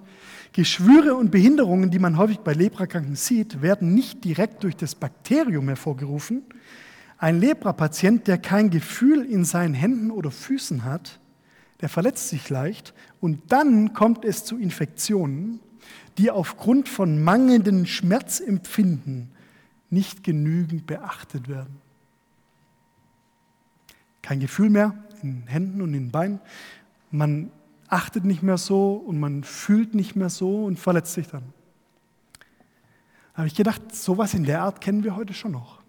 Geschwüre 0.53 1.15
und 1.15 1.31
Behinderungen, 1.31 1.91
die 1.91 1.99
man 1.99 2.19
häufig 2.19 2.41
bei 2.41 2.53
Leprakranken 2.53 3.17
sieht, 3.17 3.63
werden 3.63 3.95
nicht 3.95 4.23
direkt 4.23 4.65
durch 4.65 4.77
das 4.77 4.95
Bakterium 4.95 5.67
hervorgerufen. 5.69 6.43
Ein 7.17 7.41
Lepra-Patient, 7.41 8.27
der 8.27 8.37
kein 8.37 8.69
Gefühl 8.69 9.25
in 9.25 9.47
seinen 9.47 9.73
Händen 9.73 10.11
oder 10.11 10.31
Füßen 10.31 10.85
hat, 10.85 11.21
der 11.81 11.89
verletzt 11.89 12.29
sich 12.29 12.51
leicht 12.51 12.93
und 13.19 13.41
dann 13.49 13.95
kommt 13.95 14.27
es 14.27 14.45
zu 14.45 14.59
Infektionen, 14.59 15.61
die 16.19 16.31
aufgrund 16.31 16.91
von 16.91 17.23
mangelndem 17.23 17.87
Schmerzempfinden 17.87 19.31
nicht 19.89 20.23
genügend 20.23 20.87
beachtet 20.87 21.49
werden 21.49 21.86
kein 24.27 24.41
Gefühl 24.41 24.71
mehr 24.71 24.93
in 25.23 25.43
den 25.43 25.47
Händen 25.47 25.81
und 25.81 25.95
in 25.95 26.07
den 26.07 26.11
Beinen. 26.11 26.41
Man 27.13 27.53
achtet 27.87 28.25
nicht 28.25 28.43
mehr 28.43 28.59
so 28.59 28.95
und 28.95 29.21
man 29.21 29.45
fühlt 29.45 29.95
nicht 29.95 30.17
mehr 30.17 30.31
so 30.31 30.65
und 30.65 30.81
verletzt 30.81 31.15
sich 31.15 31.29
dann. 31.29 31.45
Da 33.33 33.39
habe 33.39 33.47
ich 33.47 33.55
gedacht, 33.55 33.95
sowas 33.95 34.35
in 34.35 34.43
der 34.43 34.63
Art 34.63 34.81
kennen 34.81 35.05
wir 35.05 35.15
heute 35.15 35.33
schon 35.33 35.53
noch. 35.53 35.81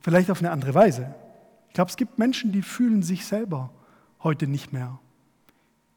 Vielleicht 0.00 0.30
auf 0.30 0.38
eine 0.38 0.52
andere 0.52 0.74
Weise. 0.74 1.14
Ich 1.68 1.74
glaube, 1.74 1.90
es 1.90 1.98
gibt 1.98 2.18
Menschen, 2.18 2.50
die 2.50 2.62
fühlen 2.62 3.02
sich 3.02 3.26
selber 3.26 3.70
heute 4.22 4.46
nicht 4.46 4.72
mehr. 4.72 4.98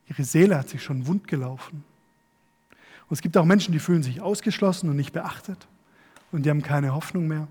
Ihre 0.09 0.25
Seele 0.25 0.57
hat 0.57 0.67
sich 0.67 0.83
schon 0.83 1.07
wund 1.07 1.29
gelaufen. 1.29 1.85
Und 3.07 3.13
es 3.13 3.21
gibt 3.21 3.37
auch 3.37 3.45
Menschen, 3.45 3.71
die 3.71 3.79
fühlen 3.79 4.03
sich 4.03 4.19
ausgeschlossen 4.19 4.89
und 4.89 4.97
nicht 4.97 5.13
beachtet 5.13 5.65
und 6.33 6.45
die 6.45 6.49
haben 6.49 6.61
keine 6.61 6.93
Hoffnung 6.93 7.27
mehr. 7.27 7.47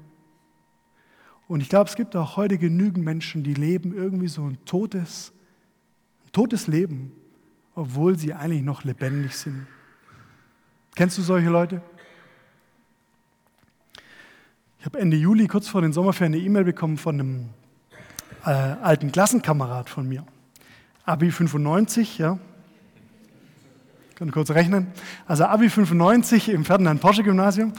Und 1.52 1.60
ich 1.60 1.68
glaube, 1.68 1.90
es 1.90 1.96
gibt 1.96 2.16
auch 2.16 2.38
heute 2.38 2.56
genügend 2.56 3.04
Menschen, 3.04 3.42
die 3.42 3.52
leben 3.52 3.94
irgendwie 3.94 4.28
so 4.28 4.42
ein 4.42 4.56
totes, 4.64 5.34
ein 6.24 6.32
totes 6.32 6.66
Leben, 6.66 7.12
obwohl 7.74 8.16
sie 8.16 8.32
eigentlich 8.32 8.62
noch 8.62 8.84
lebendig 8.84 9.36
sind. 9.36 9.66
Kennst 10.94 11.18
du 11.18 11.22
solche 11.22 11.50
Leute? 11.50 11.82
Ich 14.78 14.86
habe 14.86 14.98
Ende 14.98 15.18
Juli, 15.18 15.46
kurz 15.46 15.68
vor 15.68 15.82
den 15.82 15.92
Sommerferien, 15.92 16.32
eine 16.32 16.42
E-Mail 16.42 16.64
bekommen 16.64 16.96
von 16.96 17.20
einem 17.20 17.48
äh, 18.46 18.48
alten 18.48 19.12
Klassenkamerad 19.12 19.90
von 19.90 20.08
mir. 20.08 20.24
Abi 21.04 21.30
95, 21.30 22.16
ja. 22.16 22.38
Ich 24.08 24.16
kann 24.16 24.30
kurz 24.30 24.50
rechnen. 24.52 24.86
Also 25.26 25.44
Abi 25.44 25.68
95 25.68 26.48
im 26.48 26.64
Ferdinand 26.64 27.02
Porsche 27.02 27.22
Gymnasium. 27.22 27.74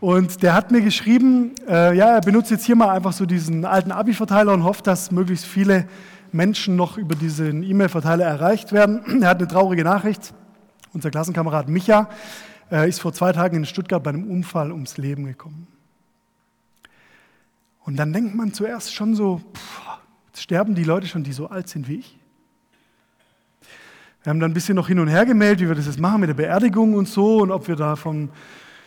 Und 0.00 0.42
der 0.42 0.54
hat 0.54 0.70
mir 0.70 0.80
geschrieben, 0.80 1.54
äh, 1.68 1.94
ja, 1.94 2.14
er 2.14 2.20
benutzt 2.22 2.50
jetzt 2.50 2.64
hier 2.64 2.74
mal 2.74 2.88
einfach 2.88 3.12
so 3.12 3.26
diesen 3.26 3.66
alten 3.66 3.92
Abi-Verteiler 3.92 4.54
und 4.54 4.64
hofft, 4.64 4.86
dass 4.86 5.10
möglichst 5.10 5.44
viele 5.44 5.86
Menschen 6.32 6.74
noch 6.74 6.96
über 6.96 7.14
diesen 7.14 7.62
E-Mail-Verteiler 7.62 8.24
erreicht 8.24 8.72
werden. 8.72 9.02
Er 9.22 9.28
hat 9.28 9.38
eine 9.38 9.48
traurige 9.48 9.84
Nachricht. 9.84 10.32
Unser 10.94 11.10
Klassenkamerad 11.10 11.68
Micha 11.68 12.08
äh, 12.72 12.88
ist 12.88 13.00
vor 13.00 13.12
zwei 13.12 13.32
Tagen 13.32 13.56
in 13.56 13.66
Stuttgart 13.66 14.02
bei 14.02 14.10
einem 14.10 14.30
Unfall 14.30 14.72
ums 14.72 14.96
Leben 14.96 15.26
gekommen. 15.26 15.66
Und 17.84 17.96
dann 17.96 18.14
denkt 18.14 18.34
man 18.34 18.54
zuerst 18.54 18.94
schon 18.94 19.14
so, 19.14 19.42
pff, 19.54 19.80
jetzt 20.28 20.42
sterben 20.42 20.74
die 20.74 20.84
Leute 20.84 21.08
schon, 21.08 21.24
die 21.24 21.32
so 21.32 21.48
alt 21.48 21.68
sind 21.68 21.88
wie 21.88 21.96
ich. 21.96 22.18
Wir 24.22 24.30
haben 24.30 24.40
dann 24.40 24.50
ein 24.50 24.54
bisschen 24.54 24.76
noch 24.76 24.88
hin 24.88 24.98
und 24.98 25.08
her 25.08 25.26
gemeldet, 25.26 25.60
wie 25.60 25.68
wir 25.68 25.74
das 25.74 25.86
jetzt 25.86 26.00
machen 26.00 26.20
mit 26.20 26.28
der 26.28 26.34
Beerdigung 26.34 26.94
und 26.94 27.08
so 27.08 27.38
und 27.38 27.50
ob 27.50 27.68
wir 27.68 27.76
da 27.76 27.96
vom 27.96 28.30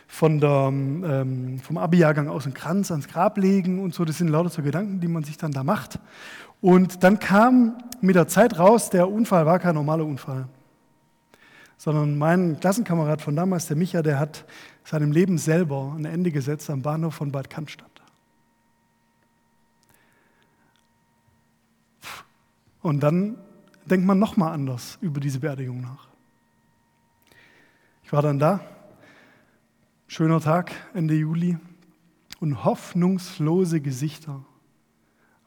von 0.07 0.39
der, 0.39 0.69
ähm, 0.69 1.59
vom 1.59 1.77
Abi-Jahrgang 1.77 2.27
aus 2.27 2.45
einen 2.45 2.53
Kranz 2.53 2.91
ans 2.91 3.07
Grab 3.07 3.37
legen 3.37 3.79
und 3.79 3.93
so. 3.93 4.05
Das 4.05 4.17
sind 4.17 4.27
lauter 4.27 4.49
so 4.49 4.61
Gedanken, 4.61 4.99
die 4.99 5.07
man 5.07 5.23
sich 5.23 5.37
dann 5.37 5.51
da 5.51 5.63
macht. 5.63 5.99
Und 6.61 7.03
dann 7.03 7.19
kam 7.19 7.77
mit 8.01 8.15
der 8.15 8.27
Zeit 8.27 8.57
raus, 8.57 8.89
der 8.89 9.09
Unfall 9.09 9.45
war 9.45 9.59
kein 9.59 9.75
normaler 9.75 10.05
Unfall, 10.05 10.47
sondern 11.77 12.17
mein 12.17 12.59
Klassenkamerad 12.59 13.21
von 13.21 13.35
damals, 13.35 13.67
der 13.67 13.75
Micha, 13.75 14.01
der 14.01 14.19
hat 14.19 14.45
seinem 14.85 15.11
Leben 15.11 15.37
selber 15.37 15.93
ein 15.97 16.05
Ende 16.05 16.31
gesetzt 16.31 16.69
am 16.69 16.81
Bahnhof 16.81 17.15
von 17.15 17.31
Bad 17.31 17.49
Cannstatt. 17.49 17.89
Und 22.81 22.99
dann 23.01 23.37
denkt 23.85 24.05
man 24.05 24.19
nochmal 24.19 24.53
anders 24.53 24.97
über 25.01 25.19
diese 25.19 25.39
Beerdigung 25.39 25.81
nach. 25.81 26.07
Ich 28.03 28.13
war 28.13 28.21
dann 28.21 28.39
da, 28.39 28.59
schöner 30.13 30.39
Tag, 30.39 30.71
Ende 30.93 31.15
Juli, 31.15 31.57
und 32.39 32.63
hoffnungslose 32.63 33.81
Gesichter 33.81 34.45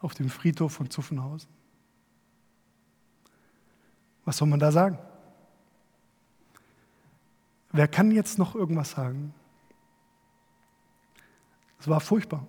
auf 0.01 0.15
dem 0.15 0.29
Friedhof 0.29 0.73
von 0.73 0.91
Zuffenhausen. 0.91 1.49
Was 4.25 4.39
soll 4.39 4.49
man 4.49 4.59
da 4.59 4.73
sagen? 4.73 4.99
Wer 7.71 7.87
kann 7.87 8.11
jetzt 8.11 8.39
noch 8.39 8.57
irgendwas 8.57 8.91
sagen? 8.91 9.33
Es 11.79 11.87
war 11.87 12.01
furchtbar. 12.01 12.45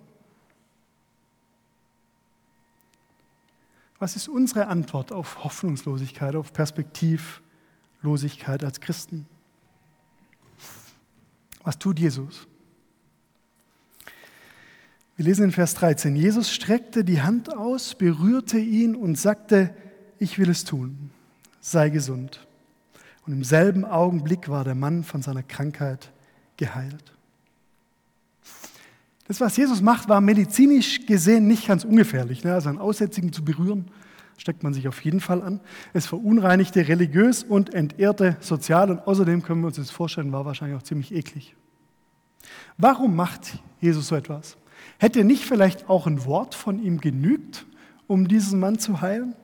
Was 4.00 4.16
ist 4.16 4.26
unsere 4.26 4.66
Antwort 4.66 5.12
auf 5.12 5.44
Hoffnungslosigkeit, 5.44 6.34
auf 6.34 6.52
Perspektivlosigkeit 6.52 8.64
als 8.64 8.80
Christen? 8.80 9.28
Was 11.68 11.78
tut 11.78 11.98
Jesus? 11.98 12.46
Wir 15.16 15.26
lesen 15.26 15.44
in 15.44 15.52
Vers 15.52 15.74
13, 15.74 16.16
Jesus 16.16 16.50
streckte 16.50 17.04
die 17.04 17.20
Hand 17.20 17.54
aus, 17.54 17.94
berührte 17.94 18.58
ihn 18.58 18.96
und 18.96 19.18
sagte, 19.18 19.74
ich 20.18 20.38
will 20.38 20.48
es 20.48 20.64
tun, 20.64 21.10
sei 21.60 21.90
gesund. 21.90 22.46
Und 23.26 23.34
im 23.34 23.44
selben 23.44 23.84
Augenblick 23.84 24.48
war 24.48 24.64
der 24.64 24.76
Mann 24.76 25.04
von 25.04 25.20
seiner 25.20 25.42
Krankheit 25.42 26.10
geheilt. 26.56 27.12
Das, 29.26 29.38
was 29.42 29.58
Jesus 29.58 29.82
macht, 29.82 30.08
war 30.08 30.22
medizinisch 30.22 31.04
gesehen 31.04 31.48
nicht 31.48 31.66
ganz 31.66 31.84
ungefährlich. 31.84 32.44
Ne? 32.44 32.54
Also 32.54 32.70
einen 32.70 32.78
Aussätzigen 32.78 33.30
zu 33.30 33.44
berühren, 33.44 33.90
steckt 34.38 34.62
man 34.62 34.72
sich 34.72 34.88
auf 34.88 35.04
jeden 35.04 35.20
Fall 35.20 35.42
an. 35.42 35.60
Es 35.92 36.06
verunreinigte 36.06 36.88
religiös 36.88 37.42
und 37.42 37.74
entehrte 37.74 38.38
sozial 38.40 38.90
und 38.90 39.06
außerdem 39.06 39.42
können 39.42 39.60
wir 39.60 39.66
uns 39.66 39.76
das 39.76 39.90
vorstellen, 39.90 40.32
war 40.32 40.46
wahrscheinlich 40.46 40.78
auch 40.78 40.82
ziemlich 40.82 41.12
eklig. 41.12 41.54
Warum 42.78 43.14
macht 43.14 43.58
Jesus 43.80 44.08
so 44.08 44.16
etwas? 44.16 44.56
Hätte 44.98 45.24
nicht 45.24 45.44
vielleicht 45.44 45.88
auch 45.88 46.06
ein 46.06 46.24
Wort 46.24 46.54
von 46.54 46.82
ihm 46.82 47.00
genügt, 47.00 47.66
um 48.06 48.28
diesen 48.28 48.60
Mann 48.60 48.78
zu 48.78 49.00
heilen? 49.00 49.34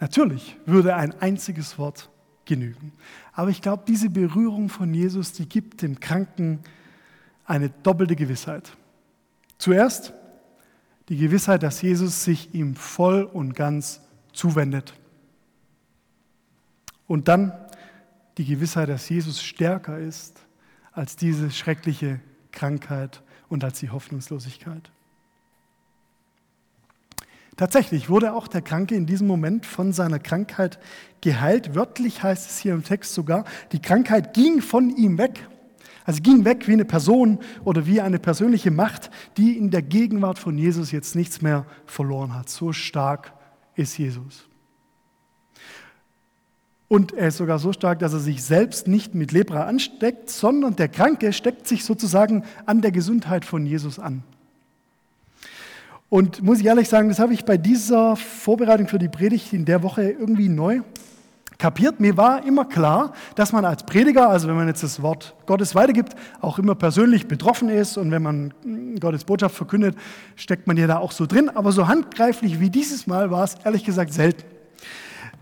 Natürlich 0.00 0.56
würde 0.64 0.94
ein 0.94 1.20
einziges 1.20 1.78
Wort 1.78 2.10
genügen. 2.44 2.92
Aber 3.32 3.50
ich 3.50 3.62
glaube, 3.62 3.84
diese 3.86 4.10
Berührung 4.10 4.68
von 4.68 4.94
Jesus, 4.94 5.32
die 5.32 5.48
gibt 5.48 5.82
dem 5.82 5.98
Kranken 5.98 6.60
eine 7.44 7.70
doppelte 7.70 8.16
Gewissheit. 8.16 8.72
Zuerst 9.58 10.12
die 11.08 11.16
Gewissheit, 11.16 11.62
dass 11.62 11.82
Jesus 11.82 12.24
sich 12.24 12.54
ihm 12.54 12.76
voll 12.76 13.22
und 13.22 13.54
ganz 13.54 14.00
zuwendet. 14.32 14.94
Und 17.06 17.28
dann 17.28 17.52
die 18.38 18.44
Gewissheit, 18.44 18.88
dass 18.88 19.08
Jesus 19.08 19.42
stärker 19.42 19.98
ist 19.98 20.40
als 20.92 21.16
diese 21.16 21.50
schreckliche 21.50 22.20
Krankheit 22.52 23.22
und 23.48 23.64
als 23.64 23.80
die 23.80 23.90
Hoffnungslosigkeit. 23.90 24.90
Tatsächlich 27.56 28.08
wurde 28.08 28.32
auch 28.32 28.48
der 28.48 28.62
Kranke 28.62 28.96
in 28.96 29.06
diesem 29.06 29.28
Moment 29.28 29.64
von 29.64 29.92
seiner 29.92 30.18
Krankheit 30.18 30.80
geheilt. 31.20 31.74
Wörtlich 31.74 32.22
heißt 32.22 32.50
es 32.50 32.58
hier 32.58 32.74
im 32.74 32.82
Text 32.82 33.14
sogar, 33.14 33.44
die 33.70 33.80
Krankheit 33.80 34.34
ging 34.34 34.60
von 34.60 34.90
ihm 34.90 35.18
weg. 35.18 35.46
Also 36.04 36.20
ging 36.20 36.44
weg 36.44 36.68
wie 36.68 36.74
eine 36.74 36.84
Person 36.84 37.38
oder 37.64 37.86
wie 37.86 38.00
eine 38.00 38.18
persönliche 38.18 38.70
Macht, 38.70 39.10
die 39.36 39.56
in 39.56 39.70
der 39.70 39.82
Gegenwart 39.82 40.38
von 40.38 40.58
Jesus 40.58 40.92
jetzt 40.92 41.16
nichts 41.16 41.40
mehr 41.40 41.64
verloren 41.86 42.34
hat. 42.34 42.50
So 42.50 42.72
stark 42.72 43.32
ist 43.74 43.96
Jesus. 43.96 44.46
Und 46.88 47.12
er 47.14 47.28
ist 47.28 47.38
sogar 47.38 47.58
so 47.58 47.72
stark, 47.72 47.98
dass 48.00 48.12
er 48.12 48.20
sich 48.20 48.44
selbst 48.44 48.86
nicht 48.86 49.14
mit 49.14 49.32
Lepra 49.32 49.64
ansteckt, 49.64 50.28
sondern 50.28 50.76
der 50.76 50.88
Kranke 50.88 51.32
steckt 51.32 51.66
sich 51.66 51.84
sozusagen 51.84 52.44
an 52.66 52.82
der 52.82 52.92
Gesundheit 52.92 53.46
von 53.46 53.64
Jesus 53.64 53.98
an. 53.98 54.22
Und 56.10 56.42
muss 56.42 56.60
ich 56.60 56.66
ehrlich 56.66 56.88
sagen, 56.88 57.08
das 57.08 57.18
habe 57.18 57.32
ich 57.32 57.44
bei 57.44 57.56
dieser 57.56 58.14
Vorbereitung 58.14 58.86
für 58.86 58.98
die 58.98 59.08
Predigt 59.08 59.52
in 59.52 59.64
der 59.64 59.82
Woche 59.82 60.10
irgendwie 60.10 60.48
neu 60.48 60.82
kapiert. 61.58 62.00
Mir 62.00 62.16
war 62.16 62.44
immer 62.46 62.64
klar, 62.64 63.12
dass 63.34 63.52
man 63.52 63.64
als 63.64 63.84
Prediger, 63.84 64.28
also 64.28 64.48
wenn 64.48 64.56
man 64.56 64.68
jetzt 64.68 64.82
das 64.82 65.02
Wort 65.02 65.34
Gottes 65.46 65.74
weitergibt, 65.74 66.14
auch 66.40 66.58
immer 66.58 66.74
persönlich 66.74 67.26
betroffen 67.26 67.68
ist 67.68 67.96
und 67.96 68.10
wenn 68.10 68.22
man 68.22 68.54
Gottes 69.00 69.24
Botschaft 69.24 69.54
verkündet, 69.54 69.96
steckt 70.36 70.66
man 70.66 70.76
ja 70.76 70.86
da 70.86 70.98
auch 70.98 71.12
so 71.12 71.26
drin. 71.26 71.48
Aber 71.48 71.72
so 71.72 71.88
handgreiflich 71.88 72.60
wie 72.60 72.70
dieses 72.70 73.06
Mal 73.06 73.30
war 73.30 73.44
es 73.44 73.56
ehrlich 73.64 73.84
gesagt 73.84 74.12
selten. 74.12 74.44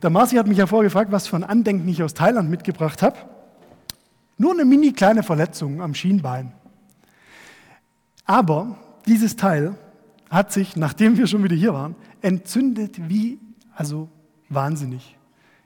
Der 0.02 0.10
Marci 0.10 0.36
hat 0.36 0.48
mich 0.48 0.58
ja 0.58 0.66
vorgefragt, 0.66 1.12
was 1.12 1.28
für 1.28 1.36
ein 1.36 1.44
Andenken 1.44 1.88
ich 1.88 2.02
aus 2.02 2.14
Thailand 2.14 2.50
mitgebracht 2.50 3.02
habe. 3.02 3.16
Nur 4.36 4.52
eine 4.52 4.64
mini 4.64 4.92
kleine 4.92 5.22
Verletzung 5.22 5.80
am 5.80 5.94
Schienbein. 5.94 6.52
Aber 8.24 8.76
dieses 9.06 9.36
Teil 9.36 9.76
hat 10.30 10.52
sich, 10.52 10.76
nachdem 10.76 11.18
wir 11.18 11.26
schon 11.26 11.44
wieder 11.44 11.54
hier 11.54 11.74
waren, 11.74 11.94
entzündet 12.22 13.08
wie, 13.08 13.38
also 13.74 14.08
wahnsinnig. 14.48 15.16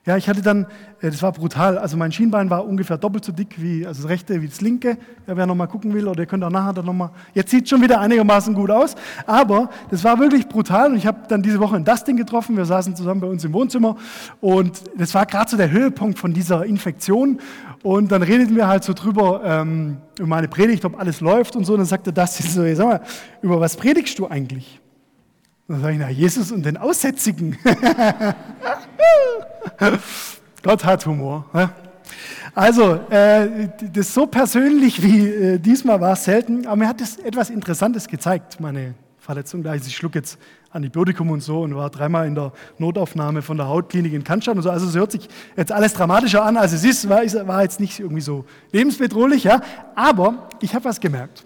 Ja, 0.07 0.15
ich 0.15 0.29
hatte 0.29 0.41
dann, 0.41 0.63
äh, 1.01 1.11
das 1.11 1.21
war 1.21 1.33
brutal, 1.33 1.77
also 1.77 1.97
mein 1.97 2.13
Schienbein 2.13 2.49
war 2.49 2.65
ungefähr 2.65 2.97
doppelt 2.97 3.25
so 3.25 3.33
dick 3.33 3.61
wie 3.61 3.85
also 3.85 4.03
das 4.03 4.09
rechte 4.09 4.41
wie 4.41 4.47
das 4.47 4.61
linke. 4.61 4.97
Ja, 5.27 5.35
wer 5.35 5.45
nochmal 5.45 5.67
gucken 5.67 5.93
will, 5.93 6.07
oder 6.07 6.21
ihr 6.21 6.25
könnt 6.25 6.45
auch 6.45 6.49
nachher 6.49 6.71
dann 6.71 6.85
nochmal, 6.85 7.09
jetzt 7.33 7.51
sieht 7.51 7.65
es 7.65 7.69
schon 7.69 7.81
wieder 7.81 7.99
einigermaßen 7.99 8.53
gut 8.53 8.71
aus, 8.71 8.95
aber 9.25 9.69
das 9.91 10.05
war 10.05 10.17
wirklich 10.17 10.47
brutal 10.47 10.91
und 10.91 10.97
ich 10.97 11.05
habe 11.05 11.19
dann 11.27 11.43
diese 11.43 11.59
Woche 11.59 11.75
ein 11.75 11.83
Dustin 11.83 12.15
getroffen, 12.15 12.55
wir 12.55 12.63
saßen 12.63 12.95
zusammen 12.95 13.19
bei 13.19 13.27
uns 13.27 13.43
im 13.43 13.51
Wohnzimmer 13.51 13.97
und 14.39 14.81
das 14.97 15.13
war 15.13 15.25
gerade 15.25 15.51
so 15.51 15.57
der 15.57 15.71
Höhepunkt 15.71 16.17
von 16.17 16.33
dieser 16.33 16.65
Infektion. 16.65 17.39
Und 17.83 18.11
dann 18.11 18.23
redeten 18.23 18.55
wir 18.55 18.67
halt 18.67 18.83
so 18.83 18.93
drüber, 18.93 19.41
ähm, 19.45 19.97
über 20.17 20.27
meine 20.27 20.47
Predigt, 20.47 20.83
ob 20.83 20.99
alles 20.99 21.21
läuft 21.21 21.55
und 21.55 21.63
so. 21.63 21.73
Und 21.73 21.79
dann 21.79 21.85
sagte 21.85 22.11
Dustin 22.11 22.47
so, 22.47 22.75
sag 22.75 22.87
mal, 22.87 23.01
über 23.41 23.59
was 23.59 23.75
predigst 23.75 24.17
du 24.17 24.27
eigentlich? 24.27 24.81
Dann 25.67 25.81
sage 25.81 25.93
ich, 25.93 25.99
na, 25.99 26.09
Jesus 26.09 26.51
und 26.51 26.65
den 26.65 26.77
Aussätzigen. 26.77 27.57
Gott 30.63 30.85
hat 30.85 31.05
Humor. 31.05 31.45
Ne? 31.53 31.69
Also, 32.55 32.93
äh, 33.09 33.67
das 33.93 34.13
so 34.13 34.27
persönlich 34.27 35.03
wie 35.03 35.27
äh, 35.27 35.59
diesmal 35.59 35.99
war 35.99 36.13
es 36.13 36.23
selten, 36.23 36.65
aber 36.65 36.77
mir 36.77 36.87
hat 36.87 37.01
das 37.01 37.17
etwas 37.17 37.49
Interessantes 37.49 38.07
gezeigt, 38.07 38.61
meine 38.61 38.93
Verletzung. 39.19 39.61
Da 39.61 39.75
ich 39.75 39.93
schluck 39.93 40.15
jetzt 40.15 40.39
Antibiotikum 40.71 41.31
und 41.31 41.41
so 41.41 41.63
und 41.63 41.75
war 41.75 41.89
dreimal 41.89 42.27
in 42.27 42.35
der 42.35 42.53
Notaufnahme 42.77 43.41
von 43.41 43.57
der 43.57 43.67
Hautklinik 43.67 44.13
in 44.13 44.23
Cannstatt 44.23 44.55
und 44.55 44.63
so. 44.63 44.71
Also, 44.71 44.87
es 44.87 44.95
hört 44.95 45.11
sich 45.11 45.27
jetzt 45.57 45.73
alles 45.73 45.93
dramatischer 45.93 46.45
an, 46.45 46.55
als 46.55 46.71
es 46.71 46.85
ist. 46.85 47.09
War, 47.09 47.23
war 47.45 47.63
jetzt 47.63 47.81
nicht 47.81 47.99
irgendwie 47.99 48.21
so 48.21 48.45
lebensbedrohlich, 48.71 49.43
ja. 49.43 49.59
Aber 49.95 50.47
ich 50.61 50.73
habe 50.73 50.85
was 50.85 51.01
gemerkt. 51.01 51.43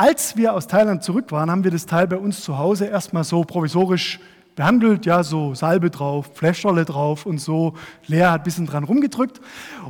Als 0.00 0.36
wir 0.36 0.54
aus 0.54 0.68
Thailand 0.68 1.02
zurück 1.02 1.32
waren, 1.32 1.50
haben 1.50 1.64
wir 1.64 1.72
das 1.72 1.84
Teil 1.84 2.06
bei 2.06 2.16
uns 2.16 2.40
zu 2.40 2.56
Hause 2.56 2.86
erstmal 2.86 3.24
so 3.24 3.42
provisorisch 3.42 4.20
behandelt, 4.54 5.06
ja, 5.06 5.24
so 5.24 5.56
Salbe 5.56 5.90
drauf, 5.90 6.30
Fläschrolle 6.34 6.84
drauf 6.84 7.26
und 7.26 7.38
so. 7.38 7.74
Lea 8.06 8.26
hat 8.26 8.42
ein 8.42 8.44
bisschen 8.44 8.66
dran 8.66 8.84
rumgedrückt. 8.84 9.40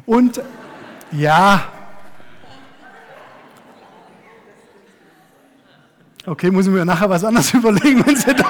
Und 0.06 0.40
ja, 1.12 1.62
okay, 6.24 6.50
muss 6.50 6.66
ich 6.66 6.72
mir 6.72 6.86
nachher 6.86 7.10
was 7.10 7.22
anderes 7.22 7.52
überlegen, 7.52 8.06
wenn 8.06 8.16
sie 8.16 8.34
da. 8.34 8.48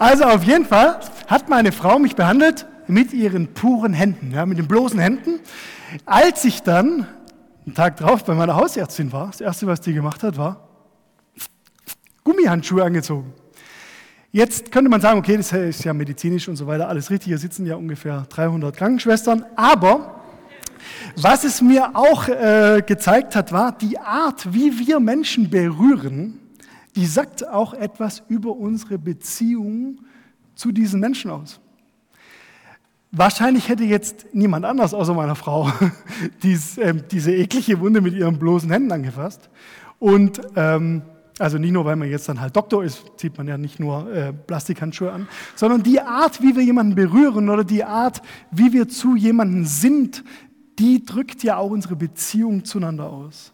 also 0.00 0.24
auf 0.24 0.42
jeden 0.42 0.66
Fall 0.66 0.98
hat 1.28 1.48
meine 1.48 1.70
Frau 1.70 2.00
mich 2.00 2.16
behandelt 2.16 2.66
mit 2.88 3.12
ihren 3.12 3.54
puren 3.54 3.92
Händen, 3.92 4.32
ja, 4.32 4.44
mit 4.46 4.58
den 4.58 4.66
bloßen 4.66 4.98
Händen. 4.98 5.38
Als 6.06 6.44
ich 6.44 6.64
dann 6.64 7.06
einen 7.66 7.74
Tag 7.74 7.96
drauf 7.96 8.24
bei 8.24 8.34
meiner 8.34 8.56
Hausärztin 8.56 9.12
war, 9.12 9.26
das 9.26 9.40
Erste, 9.40 9.66
was 9.66 9.80
die 9.80 9.92
gemacht 9.92 10.22
hat, 10.22 10.36
war 10.36 10.68
Gummihandschuhe 12.24 12.84
angezogen. 12.84 13.32
Jetzt 14.32 14.70
könnte 14.70 14.88
man 14.88 15.00
sagen, 15.00 15.18
okay, 15.18 15.36
das 15.36 15.52
ist 15.52 15.84
ja 15.84 15.92
medizinisch 15.92 16.48
und 16.48 16.56
so 16.56 16.66
weiter, 16.66 16.88
alles 16.88 17.10
richtig, 17.10 17.28
hier 17.28 17.38
sitzen 17.38 17.66
ja 17.66 17.76
ungefähr 17.76 18.26
300 18.28 18.76
Krankenschwestern, 18.76 19.44
aber 19.56 20.20
was 21.16 21.44
es 21.44 21.60
mir 21.60 21.96
auch 21.96 22.28
äh, 22.28 22.82
gezeigt 22.86 23.34
hat, 23.34 23.52
war 23.52 23.76
die 23.76 23.98
Art, 23.98 24.52
wie 24.52 24.78
wir 24.78 25.00
Menschen 25.00 25.50
berühren, 25.50 26.38
die 26.96 27.06
sagt 27.06 27.46
auch 27.46 27.74
etwas 27.74 28.22
über 28.28 28.50
unsere 28.56 28.98
Beziehung 28.98 30.00
zu 30.54 30.72
diesen 30.72 31.00
Menschen 31.00 31.30
aus. 31.30 31.60
Wahrscheinlich 33.12 33.68
hätte 33.68 33.82
jetzt 33.82 34.26
niemand 34.32 34.64
anders 34.64 34.94
außer 34.94 35.14
meiner 35.14 35.34
Frau 35.34 35.70
dies, 36.42 36.78
äh, 36.78 36.94
diese 37.10 37.34
eklige 37.34 37.80
Wunde 37.80 38.00
mit 38.00 38.14
ihren 38.14 38.38
bloßen 38.38 38.70
Händen 38.70 38.92
angefasst. 38.92 39.50
Und 39.98 40.40
ähm, 40.54 41.02
also 41.40 41.58
nicht 41.58 41.72
nur, 41.72 41.84
weil 41.84 41.96
man 41.96 42.08
jetzt 42.08 42.28
dann 42.28 42.40
halt 42.40 42.54
Doktor 42.54 42.84
ist, 42.84 43.02
zieht 43.16 43.36
man 43.36 43.48
ja 43.48 43.58
nicht 43.58 43.80
nur 43.80 44.12
äh, 44.12 44.32
Plastikhandschuhe 44.32 45.10
an, 45.10 45.26
sondern 45.56 45.82
die 45.82 46.00
Art, 46.00 46.40
wie 46.40 46.54
wir 46.54 46.62
jemanden 46.62 46.94
berühren 46.94 47.48
oder 47.48 47.64
die 47.64 47.82
Art, 47.82 48.22
wie 48.50 48.72
wir 48.72 48.88
zu 48.88 49.16
jemandem 49.16 49.64
sind, 49.64 50.22
die 50.78 51.04
drückt 51.04 51.42
ja 51.42 51.56
auch 51.56 51.70
unsere 51.70 51.96
Beziehung 51.96 52.64
zueinander 52.64 53.10
aus. 53.10 53.52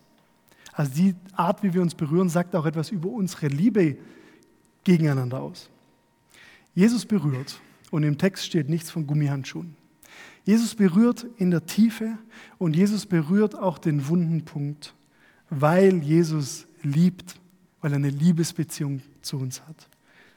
Also 0.72 0.92
die 0.94 1.14
Art, 1.34 1.62
wie 1.62 1.72
wir 1.72 1.80
uns 1.80 1.94
berühren, 1.94 2.28
sagt 2.28 2.54
auch 2.54 2.66
etwas 2.66 2.90
über 2.90 3.08
unsere 3.08 3.46
Liebe 3.46 3.96
gegeneinander 4.84 5.40
aus. 5.40 5.70
Jesus 6.74 7.06
berührt 7.06 7.58
und 7.90 8.02
im 8.02 8.18
Text 8.18 8.46
steht 8.46 8.68
nichts 8.68 8.90
von 8.90 9.06
Gummihandschuhen. 9.06 9.76
Jesus 10.44 10.74
berührt 10.74 11.26
in 11.38 11.50
der 11.50 11.66
Tiefe 11.66 12.18
und 12.58 12.76
Jesus 12.76 13.06
berührt 13.06 13.56
auch 13.56 13.78
den 13.78 14.08
wunden 14.08 14.44
Punkt, 14.44 14.94
weil 15.50 16.02
Jesus 16.02 16.66
liebt, 16.82 17.36
weil 17.80 17.92
er 17.92 17.96
eine 17.96 18.10
Liebesbeziehung 18.10 19.02
zu 19.22 19.38
uns 19.38 19.62
hat. 19.62 19.88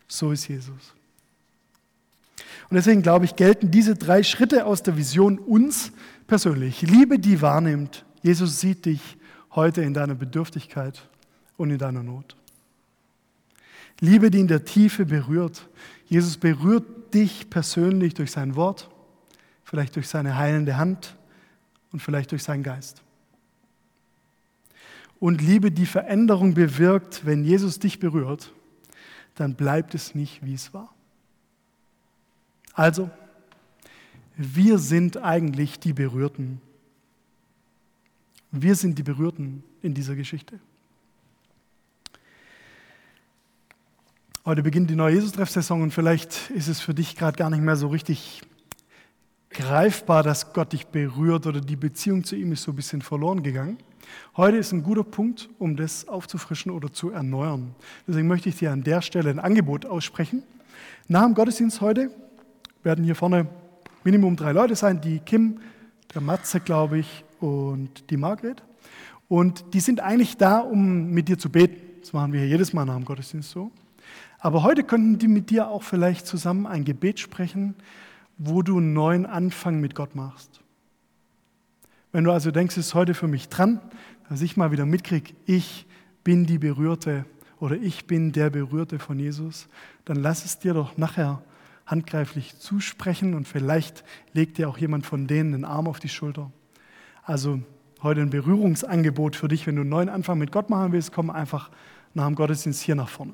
So 0.08 0.32
ist 0.32 0.48
Jesus. 0.48 0.96
Und 2.70 2.76
deswegen 2.76 3.02
glaube 3.02 3.26
ich, 3.26 3.36
gelten 3.36 3.72
diese 3.72 3.96
drei 3.96 4.24
Schritte 4.24 4.66
aus 4.66 4.84
der 4.84 4.98
Vision 4.98 5.38
uns 5.40 5.92
persönlich. 6.28 6.82
Liebe, 6.82 7.20
die 7.20 7.42
wahrnimmt. 7.42 8.06
Jesus 8.22 8.60
sieht 8.60 8.86
dich 8.86 9.18
heute 9.52 9.82
in 9.82 9.94
deiner 9.94 10.16
Bedürftigkeit 10.16 11.08
und 11.58 11.72
in 11.72 11.78
deiner 11.78 12.04
Not. 12.04 12.36
Liebe, 14.00 14.32
die 14.32 14.40
in 14.40 14.48
der 14.48 14.66
Tiefe 14.66 15.06
berührt. 15.06 15.68
Jesus 16.08 16.38
berührt 16.38 16.86
dich 17.14 17.50
persönlich 17.50 18.14
durch 18.14 18.32
sein 18.32 18.56
Wort, 18.56 18.90
vielleicht 19.64 19.96
durch 19.96 20.08
seine 20.08 20.38
heilende 20.38 20.78
Hand 20.78 21.16
und 21.92 22.02
vielleicht 22.02 22.32
durch 22.32 22.44
seinen 22.44 22.64
Geist. 22.64 23.02
Und 25.20 25.42
Liebe, 25.42 25.72
die 25.72 25.86
Veränderung 25.86 26.54
bewirkt, 26.54 27.26
wenn 27.26 27.44
Jesus 27.44 27.80
dich 27.80 28.00
berührt, 28.00 28.54
dann 29.36 29.56
bleibt 29.56 29.94
es 29.94 30.16
nicht, 30.16 30.44
wie 30.46 30.54
es 30.54 30.74
war. 30.74 30.94
Also, 32.74 33.10
wir 34.36 34.78
sind 34.78 35.18
eigentlich 35.18 35.80
die 35.80 35.92
Berührten. 35.92 36.62
Wir 38.52 38.76
sind 38.76 38.98
die 38.98 39.04
Berührten 39.04 39.64
in 39.82 39.94
dieser 39.94 40.16
Geschichte. 40.16 40.60
Heute 44.50 44.64
beginnt 44.64 44.90
die 44.90 44.96
neue 44.96 45.14
Jesus-Treff-Saison 45.14 45.84
und 45.84 45.94
vielleicht 45.94 46.50
ist 46.50 46.70
es 46.70 46.80
für 46.80 46.96
dich 46.96 47.16
gerade 47.16 47.38
gar 47.38 47.52
nicht 47.52 47.62
mehr 47.62 47.76
so 47.76 47.88
richtig 47.88 48.42
greifbar, 49.52 50.24
dass 50.24 50.54
Gott 50.54 50.74
dich 50.74 50.88
berührt 50.88 51.46
oder 51.46 51.62
die 51.62 51.76
Beziehung 51.76 52.24
zu 52.24 52.36
ihm 52.36 52.52
ist 52.52 52.64
so 52.64 52.72
ein 52.72 52.76
bisschen 52.76 53.04
verloren 53.04 53.44
gegangen. 53.44 53.78
Heute 54.36 54.58
ist 54.58 54.72
ein 54.72 54.82
guter 54.82 55.04
Punkt, 55.04 55.52
um 55.60 55.76
das 55.76 56.08
aufzufrischen 56.08 56.72
oder 56.72 56.92
zu 56.92 57.12
erneuern. 57.12 57.76
Deswegen 58.08 58.28
möchte 58.28 58.50
ich 58.50 58.58
dir 58.58 58.72
an 58.72 58.82
der 58.82 59.04
Stelle 59.04 59.30
ein 59.30 59.38
Angebot 59.38 59.86
aussprechen. 59.86 60.42
Nach 61.08 61.26
dem 61.26 61.36
Gottesdienst 61.36 61.80
heute 61.80 62.10
werden 62.82 63.06
hier 63.06 63.14
vorne 63.14 63.46
Minimum 64.04 64.36
drei 64.36 64.52
Leute 64.52 64.76
sein, 64.76 65.00
die 65.00 65.20
Kim, 65.20 65.60
der 66.16 66.22
Matze, 66.22 66.60
glaube 66.60 66.98
ich, 66.98 67.24
und 67.40 68.10
die 68.10 68.18
Margret. 68.18 68.64
Und 69.28 69.76
die 69.76 69.80
sind 69.80 70.00
eigentlich 70.00 70.38
da, 70.38 70.58
um 70.58 71.12
mit 71.12 71.28
dir 71.28 71.38
zu 71.38 71.52
beten. 71.52 72.00
Das 72.02 72.14
machen 72.14 72.34
wir 72.34 72.48
jedes 72.48 72.74
Mal 72.74 72.86
nach 72.86 72.96
dem 72.96 73.06
Gottesdienst 73.06 73.52
so. 73.52 73.72
Aber 74.40 74.64
heute 74.64 74.84
könnten 74.84 75.20
die 75.20 75.28
mit 75.28 75.50
dir 75.50 75.68
auch 75.68 75.84
vielleicht 75.84 76.26
zusammen 76.26 76.66
ein 76.66 76.86
Gebet 76.86 77.20
sprechen, 77.20 77.76
wo 78.38 78.62
du 78.62 78.78
einen 78.78 78.94
neuen 78.94 79.26
Anfang 79.26 79.82
mit 79.82 79.96
Gott 79.96 80.16
machst. 80.16 80.62
Wenn 82.12 82.24
du 82.24 82.32
also 82.32 82.50
denkst, 82.50 82.78
es 82.78 82.88
ist 82.88 82.94
heute 82.96 83.14
für 83.14 83.28
mich 83.28 83.50
dran, 83.50 83.80
dass 84.30 84.42
ich 84.42 84.58
mal 84.58 84.72
wieder 84.72 84.86
mitkriege, 84.86 85.34
ich 85.46 85.86
bin 86.24 86.46
die 86.46 86.58
Berührte 86.58 87.26
oder 87.60 87.76
ich 87.76 88.08
bin 88.08 88.32
der 88.32 88.50
Berührte 88.50 88.98
von 88.98 89.20
Jesus, 89.20 89.68
dann 90.06 90.18
lass 90.18 90.46
es 90.46 90.58
dir 90.58 90.74
doch 90.74 90.98
nachher 90.98 91.42
handgreiflich 91.86 92.58
zusprechen 92.58 93.34
und 93.34 93.48
vielleicht 93.48 94.04
legt 94.34 94.58
dir 94.58 94.70
auch 94.70 94.78
jemand 94.78 95.06
von 95.06 95.28
denen 95.28 95.54
einen 95.54 95.66
Arm 95.66 95.88
auf 95.88 96.00
die 96.00 96.10
Schulter. 96.10 96.52
Also 97.24 97.60
heute 98.02 98.22
ein 98.22 98.30
Berührungsangebot 98.30 99.36
für 99.36 99.48
dich, 99.48 99.68
wenn 99.68 99.76
du 99.76 99.82
einen 99.82 99.90
neuen 99.90 100.10
Anfang 100.10 100.38
mit 100.38 100.52
Gott 100.52 100.70
machen 100.70 100.94
willst, 100.94 101.12
komm 101.12 101.30
einfach 101.30 101.70
nach 102.14 102.26
dem 102.26 102.36
Gottesdienst 102.36 102.82
hier 102.82 102.96
nach 102.96 103.10
vorne. 103.10 103.34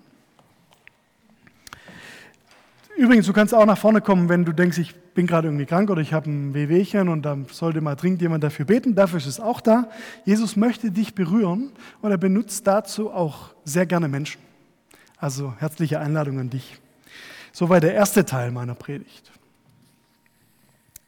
Übrigens, 2.97 3.25
du 3.25 3.33
kannst 3.33 3.53
auch 3.53 3.65
nach 3.65 3.77
vorne 3.77 3.99
kommen, 3.99 4.29
wenn 4.29 4.45
du 4.45 4.53
denkst, 4.53 4.77
ich 4.77 4.95
bin 4.95 5.27
gerade 5.27 5.47
irgendwie 5.47 5.65
krank 5.65 5.89
oder 5.89 6.01
ich 6.01 6.13
habe 6.13 6.29
ein 6.29 6.53
Wehwehchen 6.53 7.09
und 7.09 7.23
dann 7.23 7.45
sollte 7.51 7.81
mal 7.81 7.95
dringend 7.95 8.21
jemand 8.21 8.43
dafür 8.43 8.65
beten. 8.65 8.95
Dafür 8.95 9.17
ist 9.17 9.25
es 9.25 9.39
auch 9.39 9.59
da. 9.59 9.89
Jesus 10.23 10.55
möchte 10.55 10.91
dich 10.91 11.13
berühren 11.13 11.71
und 12.01 12.11
er 12.11 12.17
benutzt 12.17 12.65
dazu 12.67 13.11
auch 13.11 13.53
sehr 13.65 13.85
gerne 13.85 14.07
Menschen. 14.07 14.39
Also 15.17 15.53
herzliche 15.59 15.99
Einladung 15.99 16.39
an 16.39 16.49
dich. 16.49 16.79
Soweit 17.51 17.83
der 17.83 17.93
erste 17.93 18.25
Teil 18.25 18.51
meiner 18.51 18.75
Predigt. 18.75 19.31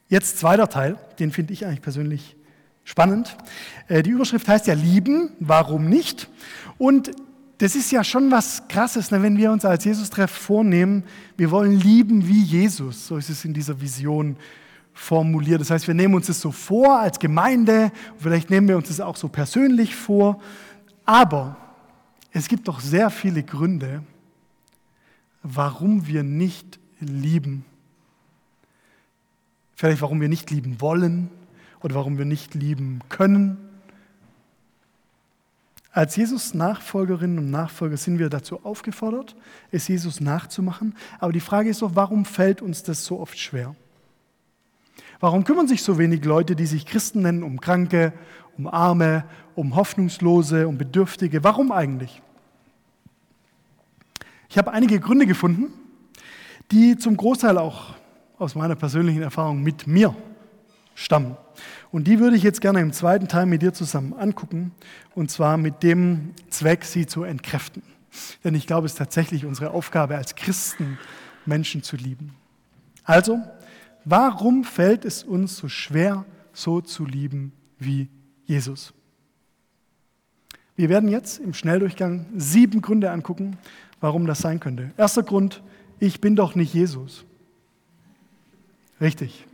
Jetzt 0.09 0.39
zweiter 0.39 0.69
Teil, 0.69 0.97
den 1.19 1.31
finde 1.31 1.53
ich 1.53 1.65
eigentlich 1.65 1.81
persönlich 1.81 2.35
spannend. 2.83 3.37
Äh, 3.87 4.03
die 4.03 4.11
Überschrift 4.11 4.47
heißt 4.47 4.67
ja 4.67 4.73
lieben, 4.73 5.31
warum 5.39 5.89
nicht? 5.89 6.29
Und 6.77 7.11
das 7.57 7.75
ist 7.75 7.91
ja 7.91 8.03
schon 8.03 8.29
was 8.29 8.67
Krasses, 8.67 9.09
ne, 9.09 9.21
wenn 9.23 9.37
wir 9.37 9.51
uns 9.51 9.65
als 9.65 9.83
Jesus-Treff 9.83 10.29
vornehmen, 10.29 11.03
wir 11.37 11.49
wollen 11.49 11.79
lieben 11.79 12.27
wie 12.27 12.43
Jesus. 12.43 13.07
So 13.07 13.17
ist 13.17 13.29
es 13.29 13.45
in 13.45 13.53
dieser 13.53 13.81
Vision 13.81 14.37
formuliert. 14.93 15.61
Das 15.61 15.71
heißt, 15.71 15.87
wir 15.87 15.95
nehmen 15.95 16.13
uns 16.13 16.27
das 16.27 16.39
so 16.39 16.51
vor 16.51 16.99
als 16.99 17.19
Gemeinde, 17.19 17.91
vielleicht 18.17 18.49
nehmen 18.49 18.67
wir 18.67 18.77
uns 18.77 18.89
das 18.89 18.99
auch 18.99 19.15
so 19.15 19.27
persönlich 19.27 19.95
vor, 19.95 20.39
aber 21.05 21.57
es 22.31 22.47
gibt 22.47 22.67
doch 22.67 22.79
sehr 22.79 23.09
viele 23.09 23.41
Gründe, 23.41 24.03
warum 25.41 26.05
wir 26.05 26.23
nicht 26.23 26.79
lieben. 26.99 27.65
Vielleicht 29.75 30.01
warum 30.01 30.21
wir 30.21 30.29
nicht 30.29 30.51
lieben 30.51 30.81
wollen 30.81 31.29
oder 31.81 31.95
warum 31.95 32.17
wir 32.17 32.25
nicht 32.25 32.53
lieben 32.53 32.99
können 33.09 33.66
als 35.97 36.15
Jesus 36.15 36.53
Nachfolgerinnen 36.53 37.39
und 37.39 37.49
Nachfolger 37.49 37.97
sind 37.97 38.19
wir 38.19 38.29
dazu 38.29 38.63
aufgefordert, 38.63 39.35
es 39.71 39.87
Jesus 39.87 40.21
nachzumachen. 40.21 40.95
Aber 41.17 41.33
die 41.33 41.39
Frage 41.39 41.71
ist 41.71 41.81
doch, 41.81 41.95
warum 41.95 42.23
fällt 42.23 42.61
uns 42.61 42.83
das 42.83 43.03
so 43.03 43.19
oft 43.19 43.39
schwer? 43.39 43.75
Warum 45.19 45.43
kümmern 45.43 45.67
sich 45.67 45.81
so 45.81 45.97
wenig 45.97 46.23
Leute, 46.23 46.55
die 46.55 46.67
sich 46.67 46.85
Christen 46.85 47.23
nennen, 47.23 47.41
um 47.41 47.59
Kranke, 47.59 48.13
um 48.59 48.67
Arme, 48.67 49.25
um 49.55 49.75
Hoffnungslose, 49.75 50.67
um 50.67 50.77
Bedürftige? 50.77 51.43
Warum 51.43 51.71
eigentlich? 51.71 52.21
Ich 54.49 54.59
habe 54.59 54.71
einige 54.73 54.99
Gründe 54.99 55.25
gefunden, 55.25 55.73
die 56.69 56.95
zum 56.97 57.17
Großteil 57.17 57.57
auch 57.57 57.95
aus 58.37 58.53
meiner 58.53 58.75
persönlichen 58.75 59.23
Erfahrung 59.23 59.63
mit 59.63 59.87
mir 59.87 60.15
stammen. 60.97 61.37
Und 61.91 62.07
die 62.07 62.19
würde 62.19 62.35
ich 62.35 62.43
jetzt 62.43 62.59
gerne 62.59 62.81
im 62.81 62.91
zweiten 62.91 63.27
Teil 63.27 63.45
mit 63.45 63.61
dir 63.61 63.71
zusammen 63.71 64.13
angucken, 64.13 64.71
und 65.13 65.29
zwar 65.29 65.57
mit 65.57 65.83
dem 65.83 66.33
Zweck, 66.49 66.83
sie 66.83 67.05
zu 67.05 67.23
entkräften. 67.23 67.83
Denn 68.43 68.55
ich 68.55 68.65
glaube, 68.65 68.87
es 68.87 68.93
ist 68.93 68.97
tatsächlich 68.97 69.45
unsere 69.45 69.71
Aufgabe 69.71 70.17
als 70.17 70.33
Christen, 70.33 70.97
Menschen 71.45 71.83
zu 71.83 71.95
lieben. 71.97 72.33
Also, 73.03 73.39
warum 74.05 74.63
fällt 74.63 75.05
es 75.05 75.23
uns 75.23 75.55
so 75.55 75.69
schwer, 75.69 76.25
so 76.51 76.81
zu 76.81 77.05
lieben 77.05 77.53
wie 77.77 78.09
Jesus? 78.45 78.91
Wir 80.75 80.89
werden 80.89 81.09
jetzt 81.09 81.39
im 81.39 81.53
Schnelldurchgang 81.53 82.25
sieben 82.35 82.81
Gründe 82.81 83.11
angucken, 83.11 83.57
warum 83.99 84.25
das 84.25 84.39
sein 84.39 84.59
könnte. 84.59 84.91
Erster 84.97 85.21
Grund, 85.21 85.61
ich 85.99 86.21
bin 86.21 86.35
doch 86.35 86.55
nicht 86.55 86.73
Jesus. 86.73 87.23
Richtig. 88.99 89.45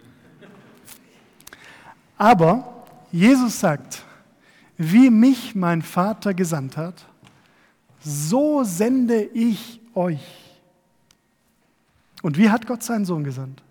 Aber 2.18 2.86
Jesus 3.12 3.60
sagt, 3.60 4.04
wie 4.78 5.10
mich 5.10 5.56
mein 5.56 5.82
Vater 5.82 6.34
gesandt 6.34 6.78
hat, 6.78 7.06
so 8.00 8.64
sende 8.64 9.24
ich 9.24 9.80
euch. 9.94 10.44
Und 12.22 12.38
wie 12.38 12.50
hat 12.50 12.68
Gott 12.68 12.84
seinen 12.84 13.06
Sohn 13.06 13.24
gesandt? 13.24 13.62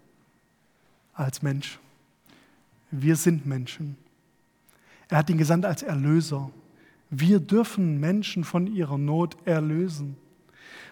Als 1.14 1.42
Mensch. 1.42 1.78
Wir 2.90 3.16
sind 3.16 3.46
Menschen. 3.46 3.96
Er 5.08 5.18
hat 5.18 5.30
ihn 5.30 5.38
gesandt 5.38 5.66
als 5.66 5.82
Erlöser. 5.82 6.50
Wir 7.10 7.40
dürfen 7.40 8.00
Menschen 8.00 8.44
von 8.44 8.66
ihrer 8.66 8.98
Not 8.98 9.36
erlösen. 9.46 10.16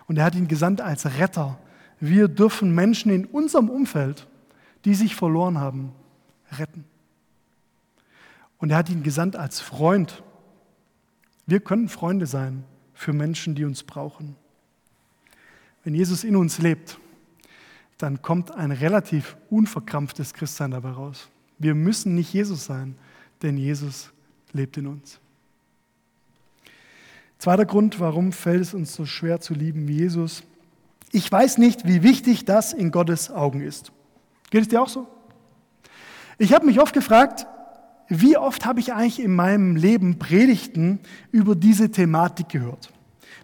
Und 0.06 0.18
er 0.18 0.24
hat 0.24 0.34
ihn 0.34 0.48
gesandt 0.48 0.80
als 0.80 1.18
Retter. 1.18 1.58
Wir 2.00 2.28
dürfen 2.28 2.74
Menschen 2.74 3.12
in 3.12 3.26
unserem 3.26 3.70
Umfeld, 3.70 4.26
die 4.84 4.94
sich 4.94 5.14
verloren 5.14 5.58
haben, 5.58 5.92
retten. 6.52 6.84
Und 8.60 8.70
er 8.70 8.76
hat 8.76 8.90
ihn 8.90 9.02
gesandt 9.02 9.36
als 9.36 9.60
Freund. 9.60 10.22
Wir 11.46 11.60
können 11.60 11.88
Freunde 11.88 12.26
sein 12.26 12.64
für 12.94 13.12
Menschen, 13.12 13.54
die 13.54 13.64
uns 13.64 13.82
brauchen. 13.82 14.36
Wenn 15.82 15.94
Jesus 15.94 16.24
in 16.24 16.36
uns 16.36 16.58
lebt, 16.58 16.98
dann 17.96 18.22
kommt 18.22 18.52
ein 18.52 18.70
relativ 18.70 19.36
unverkrampftes 19.48 20.34
Christsein 20.34 20.70
dabei 20.70 20.90
raus. 20.90 21.28
Wir 21.58 21.74
müssen 21.74 22.14
nicht 22.14 22.32
Jesus 22.32 22.66
sein, 22.66 22.96
denn 23.42 23.56
Jesus 23.56 24.10
lebt 24.52 24.76
in 24.76 24.86
uns. 24.86 25.18
Zweiter 27.38 27.64
Grund, 27.64 28.00
warum 28.00 28.32
fällt 28.32 28.60
es 28.60 28.74
uns 28.74 28.94
so 28.94 29.06
schwer 29.06 29.40
zu 29.40 29.54
lieben 29.54 29.88
wie 29.88 29.96
Jesus? 29.96 30.42
Ich 31.10 31.30
weiß 31.30 31.58
nicht, 31.58 31.86
wie 31.86 32.02
wichtig 32.02 32.44
das 32.44 32.74
in 32.74 32.90
Gottes 32.90 33.30
Augen 33.30 33.62
ist. 33.62 33.92
Geht 34.50 34.62
es 34.62 34.68
dir 34.68 34.82
auch 34.82 34.88
so? 34.88 35.08
Ich 36.36 36.52
habe 36.52 36.66
mich 36.66 36.80
oft 36.80 36.92
gefragt, 36.92 37.46
wie 38.10 38.36
oft 38.36 38.66
habe 38.66 38.80
ich 38.80 38.92
eigentlich 38.92 39.22
in 39.22 39.34
meinem 39.34 39.76
Leben 39.76 40.18
Predigten 40.18 40.98
über 41.30 41.54
diese 41.54 41.90
Thematik 41.90 42.48
gehört? 42.48 42.92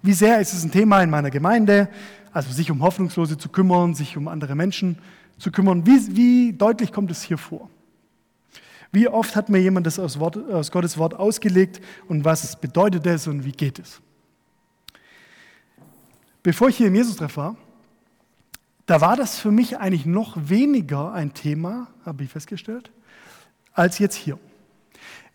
Wie 0.03 0.13
sehr 0.13 0.41
ist 0.41 0.53
es 0.53 0.65
ein 0.65 0.73
Thema 0.73 1.03
in 1.03 1.09
meiner 1.09 1.31
Gemeinde? 1.31 1.89
Also 2.33 2.53
sich 2.53 2.71
um 2.73 2.83
Hoffnungslose 2.83 3.39
zu 3.39 3.49
kümmern, 3.49 3.95
sich 3.95 4.17
um 4.17 4.27
andere 4.27 4.57
Menschen 4.57 4.99
zu 5.39 5.53
kümmern. 5.53 5.87
Wie, 5.87 6.17
wie 6.17 6.53
deutlich 6.53 6.93
kommt 6.93 7.13
es 7.13 7.23
hier 7.23 7.39
vor? 7.39 7.71
Wie 8.91 9.07
oft 9.07 9.37
hat 9.37 9.49
mir 9.49 9.61
jemand 9.61 9.87
das 9.87 10.01
aus, 10.01 10.19
Wort, 10.19 10.37
aus 10.37 10.73
Gottes 10.73 10.99
Wort 10.99 11.15
ausgelegt 11.15 11.81
und 12.09 12.25
was 12.25 12.61
bedeutet 12.61 13.07
es 13.07 13.29
und 13.29 13.45
wie 13.45 13.53
geht 13.53 13.79
es? 13.79 14.01
Bevor 16.43 16.69
ich 16.69 16.77
hier 16.77 16.89
im 16.89 16.95
Jesus-Treff 16.95 17.37
war, 17.37 17.57
da 18.87 19.01
war 19.01 19.17
das 19.17 19.39
für 19.39 19.51
mich 19.51 19.79
eigentlich 19.79 20.07
noch 20.07 20.37
weniger 20.37 21.13
ein 21.13 21.35
Thema, 21.35 21.89
habe 22.05 22.25
ich 22.25 22.31
festgestellt, 22.31 22.91
als 23.73 23.99
jetzt 23.99 24.15
hier. 24.15 24.39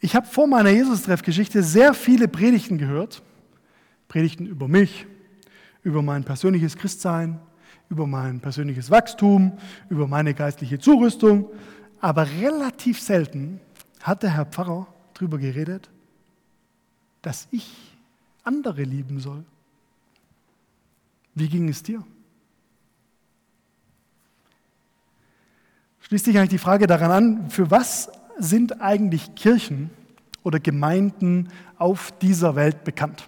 Ich 0.03 0.15
habe 0.15 0.25
vor 0.25 0.47
meiner 0.47 0.71
Jesus-Treff-Geschichte 0.71 1.61
sehr 1.61 1.93
viele 1.93 2.27
Predigten 2.27 2.79
gehört, 2.79 3.21
Predigten 4.07 4.47
über 4.47 4.67
mich, 4.67 5.05
über 5.83 6.01
mein 6.01 6.23
persönliches 6.23 6.75
Christsein, 6.75 7.39
über 7.87 8.07
mein 8.07 8.39
persönliches 8.39 8.89
Wachstum, 8.89 9.57
über 9.89 10.07
meine 10.07 10.33
geistliche 10.33 10.79
Zurüstung. 10.79 11.51
Aber 11.99 12.27
relativ 12.27 12.99
selten 12.99 13.59
hat 14.01 14.23
der 14.23 14.31
Herr 14.31 14.47
Pfarrer 14.47 14.87
darüber 15.13 15.37
geredet, 15.37 15.87
dass 17.21 17.47
ich 17.51 17.71
andere 18.43 18.81
lieben 18.81 19.19
soll. 19.19 19.45
Wie 21.35 21.47
ging 21.47 21.69
es 21.69 21.83
dir? 21.83 22.03
Schließt 25.99 26.25
sich 26.25 26.37
eigentlich 26.37 26.49
die 26.49 26.57
Frage 26.57 26.87
daran 26.87 27.11
an, 27.11 27.49
für 27.51 27.69
was 27.69 28.11
sind 28.41 28.81
eigentlich 28.81 29.35
Kirchen 29.35 29.89
oder 30.43 30.59
Gemeinden 30.59 31.49
auf 31.77 32.11
dieser 32.21 32.55
Welt 32.55 32.83
bekannt? 32.83 33.27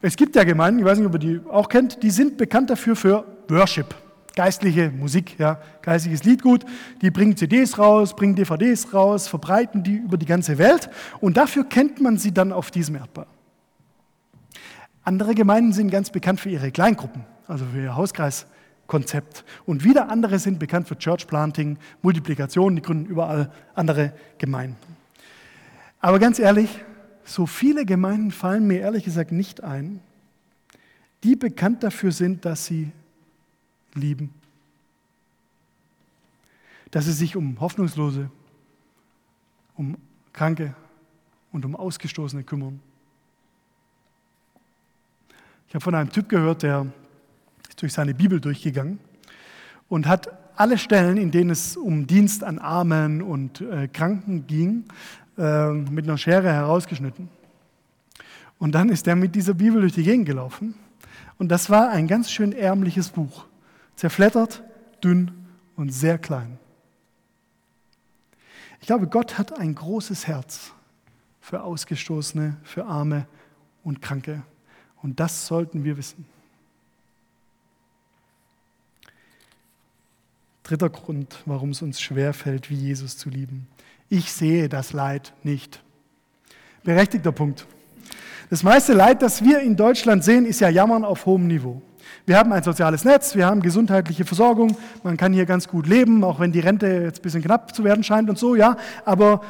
Es 0.00 0.16
gibt 0.16 0.36
ja 0.36 0.44
Gemeinden, 0.44 0.80
ich 0.80 0.86
weiß 0.86 0.98
nicht, 0.98 1.06
ob 1.06 1.14
ihr 1.14 1.18
die 1.18 1.40
auch 1.50 1.68
kennt, 1.68 2.02
die 2.02 2.10
sind 2.10 2.36
bekannt 2.36 2.70
dafür 2.70 2.94
für 2.94 3.24
Worship, 3.48 3.94
geistliche 4.36 4.90
Musik, 4.90 5.38
ja, 5.38 5.58
geistliches 5.82 6.22
Liedgut. 6.24 6.64
Die 7.02 7.10
bringen 7.10 7.36
CDs 7.36 7.78
raus, 7.78 8.14
bringen 8.14 8.36
DVDs 8.36 8.92
raus, 8.92 9.26
verbreiten 9.26 9.82
die 9.82 9.96
über 9.96 10.16
die 10.16 10.26
ganze 10.26 10.58
Welt 10.58 10.90
und 11.20 11.36
dafür 11.36 11.64
kennt 11.64 12.00
man 12.00 12.18
sie 12.18 12.32
dann 12.32 12.52
auf 12.52 12.70
diesem 12.70 12.96
Erdball. 12.96 13.26
Andere 15.02 15.34
Gemeinden 15.34 15.72
sind 15.72 15.90
ganz 15.90 16.10
bekannt 16.10 16.40
für 16.40 16.50
ihre 16.50 16.70
Kleingruppen, 16.70 17.24
also 17.48 17.64
für 17.64 17.80
ihr 17.80 17.96
Hauskreiskonzept. 18.86 19.44
Und 19.64 19.84
wieder 19.84 20.08
andere 20.08 20.38
sind 20.38 20.58
bekannt 20.58 20.88
für 20.88 20.98
Church 20.98 21.26
Planting, 21.26 21.78
Multiplikation, 22.02 22.76
die 22.76 22.82
gründen 22.82 23.06
überall 23.06 23.52
andere 23.74 24.12
Gemeinden. 24.38 24.76
Aber 26.00 26.18
ganz 26.18 26.38
ehrlich, 26.38 26.84
so 27.24 27.46
viele 27.46 27.84
Gemeinden 27.84 28.30
fallen 28.30 28.66
mir 28.66 28.80
ehrlich 28.80 29.04
gesagt 29.04 29.32
nicht 29.32 29.62
ein, 29.62 30.00
die 31.24 31.34
bekannt 31.34 31.82
dafür 31.82 32.12
sind, 32.12 32.44
dass 32.44 32.66
sie 32.66 32.92
lieben. 33.94 34.32
Dass 36.90 37.06
sie 37.06 37.12
sich 37.12 37.34
um 37.34 37.58
Hoffnungslose, 37.60 38.30
um 39.74 39.96
Kranke 40.32 40.74
und 41.50 41.64
um 41.64 41.74
Ausgestoßene 41.74 42.44
kümmern. 42.44 42.80
Ich 45.68 45.74
habe 45.74 45.82
von 45.82 45.94
einem 45.94 46.10
Typ 46.10 46.28
gehört, 46.28 46.62
der 46.62 46.86
durch 47.76 47.92
seine 47.92 48.14
Bibel 48.14 48.40
durchgegangen 48.40 48.98
und 49.88 50.06
hat 50.06 50.28
alle 50.56 50.78
Stellen, 50.78 51.16
in 51.16 51.30
denen 51.30 51.50
es 51.50 51.76
um 51.76 52.06
Dienst 52.06 52.42
an 52.42 52.58
Armen 52.58 53.22
und 53.22 53.60
äh, 53.60 53.88
Kranken 53.88 54.46
ging, 54.46 54.84
äh, 55.38 55.70
mit 55.70 56.06
einer 56.06 56.18
Schere 56.18 56.50
herausgeschnitten. 56.52 57.28
Und 58.58 58.74
dann 58.74 58.88
ist 58.88 59.06
er 59.06 59.16
mit 59.16 59.34
dieser 59.34 59.54
Bibel 59.54 59.80
durch 59.80 59.92
die 59.92 60.02
Gegend 60.02 60.26
gelaufen. 60.26 60.74
Und 61.38 61.48
das 61.50 61.68
war 61.68 61.90
ein 61.90 62.06
ganz 62.06 62.30
schön 62.30 62.52
ärmliches 62.52 63.10
Buch. 63.10 63.44
Zerflettert, 63.96 64.62
dünn 65.04 65.30
und 65.76 65.90
sehr 65.90 66.18
klein. 66.18 66.58
Ich 68.80 68.86
glaube, 68.86 69.08
Gott 69.08 69.36
hat 69.36 69.58
ein 69.58 69.74
großes 69.74 70.26
Herz 70.26 70.72
für 71.40 71.62
Ausgestoßene, 71.62 72.56
für 72.62 72.86
Arme 72.86 73.26
und 73.84 74.00
Kranke. 74.00 74.42
Und 75.02 75.20
das 75.20 75.46
sollten 75.46 75.84
wir 75.84 75.96
wissen. 75.96 76.24
Dritter 80.66 80.90
Grund, 80.90 81.42
warum 81.46 81.70
es 81.70 81.80
uns 81.80 82.00
schwerfällt, 82.00 82.70
wie 82.70 82.74
Jesus 82.74 83.16
zu 83.16 83.30
lieben. 83.30 83.68
Ich 84.08 84.32
sehe 84.32 84.68
das 84.68 84.92
Leid 84.92 85.32
nicht. 85.44 85.80
Berechtigter 86.82 87.30
Punkt. 87.30 87.68
Das 88.50 88.64
meiste 88.64 88.92
Leid, 88.92 89.22
das 89.22 89.44
wir 89.44 89.60
in 89.60 89.76
Deutschland 89.76 90.24
sehen, 90.24 90.44
ist 90.44 90.58
ja 90.58 90.68
Jammern 90.68 91.04
auf 91.04 91.24
hohem 91.24 91.46
Niveau. 91.46 91.82
Wir 92.26 92.36
haben 92.36 92.52
ein 92.52 92.64
soziales 92.64 93.04
Netz, 93.04 93.36
wir 93.36 93.46
haben 93.46 93.62
gesundheitliche 93.62 94.24
Versorgung, 94.24 94.76
man 95.04 95.16
kann 95.16 95.32
hier 95.32 95.46
ganz 95.46 95.68
gut 95.68 95.86
leben, 95.86 96.24
auch 96.24 96.40
wenn 96.40 96.50
die 96.50 96.58
Rente 96.58 96.88
jetzt 96.88 97.20
ein 97.20 97.22
bisschen 97.22 97.42
knapp 97.42 97.72
zu 97.72 97.84
werden 97.84 98.02
scheint 98.02 98.28
und 98.28 98.36
so, 98.36 98.56
ja. 98.56 98.76
Aber 99.04 99.42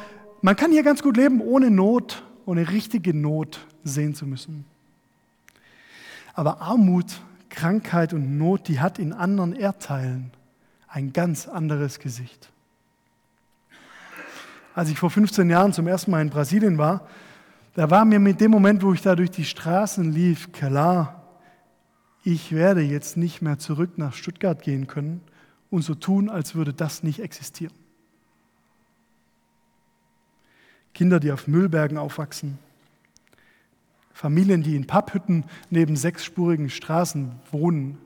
man 0.43 0.55
kann 0.55 0.71
hier 0.71 0.83
ganz 0.83 1.01
gut 1.01 1.17
leben, 1.17 1.41
ohne 1.41 1.71
Not, 1.71 2.23
ohne 2.45 2.69
richtige 2.69 3.15
Not 3.15 3.65
sehen 3.83 4.13
zu 4.13 4.27
müssen. 4.27 4.65
Aber 6.35 6.61
Armut, 6.61 7.21
Krankheit 7.49 8.13
und 8.13 8.37
Not, 8.37 8.67
die 8.67 8.79
hat 8.79 8.99
in 8.99 9.13
anderen 9.13 9.53
Erdteilen 9.53 10.31
ein 10.87 11.13
ganz 11.13 11.47
anderes 11.47 11.99
Gesicht. 11.99 12.49
Als 14.73 14.89
ich 14.89 14.99
vor 14.99 15.09
15 15.09 15.49
Jahren 15.49 15.73
zum 15.73 15.87
ersten 15.87 16.11
Mal 16.11 16.21
in 16.21 16.29
Brasilien 16.29 16.77
war, 16.77 17.07
da 17.73 17.89
war 17.89 18.05
mir 18.05 18.19
mit 18.19 18.41
dem 18.41 18.51
Moment, 18.51 18.83
wo 18.83 18.93
ich 18.93 19.01
da 19.01 19.15
durch 19.15 19.31
die 19.31 19.45
Straßen 19.45 20.11
lief, 20.11 20.51
klar, 20.51 21.23
ich 22.23 22.51
werde 22.51 22.81
jetzt 22.81 23.17
nicht 23.17 23.41
mehr 23.41 23.57
zurück 23.57 23.97
nach 23.97 24.13
Stuttgart 24.13 24.61
gehen 24.61 24.87
können 24.87 25.21
und 25.69 25.83
so 25.83 25.95
tun, 25.95 26.29
als 26.29 26.55
würde 26.55 26.73
das 26.73 27.03
nicht 27.03 27.19
existieren. 27.19 27.73
Kinder, 30.93 31.19
die 31.19 31.31
auf 31.31 31.47
Müllbergen 31.47 31.97
aufwachsen, 31.97 32.57
Familien, 34.11 34.63
die 34.63 34.75
in 34.75 34.87
Papphütten 34.87 35.45
neben 35.69 35.95
sechsspurigen 35.95 36.71
Straßen 36.71 37.33
wohnen, 37.51 37.99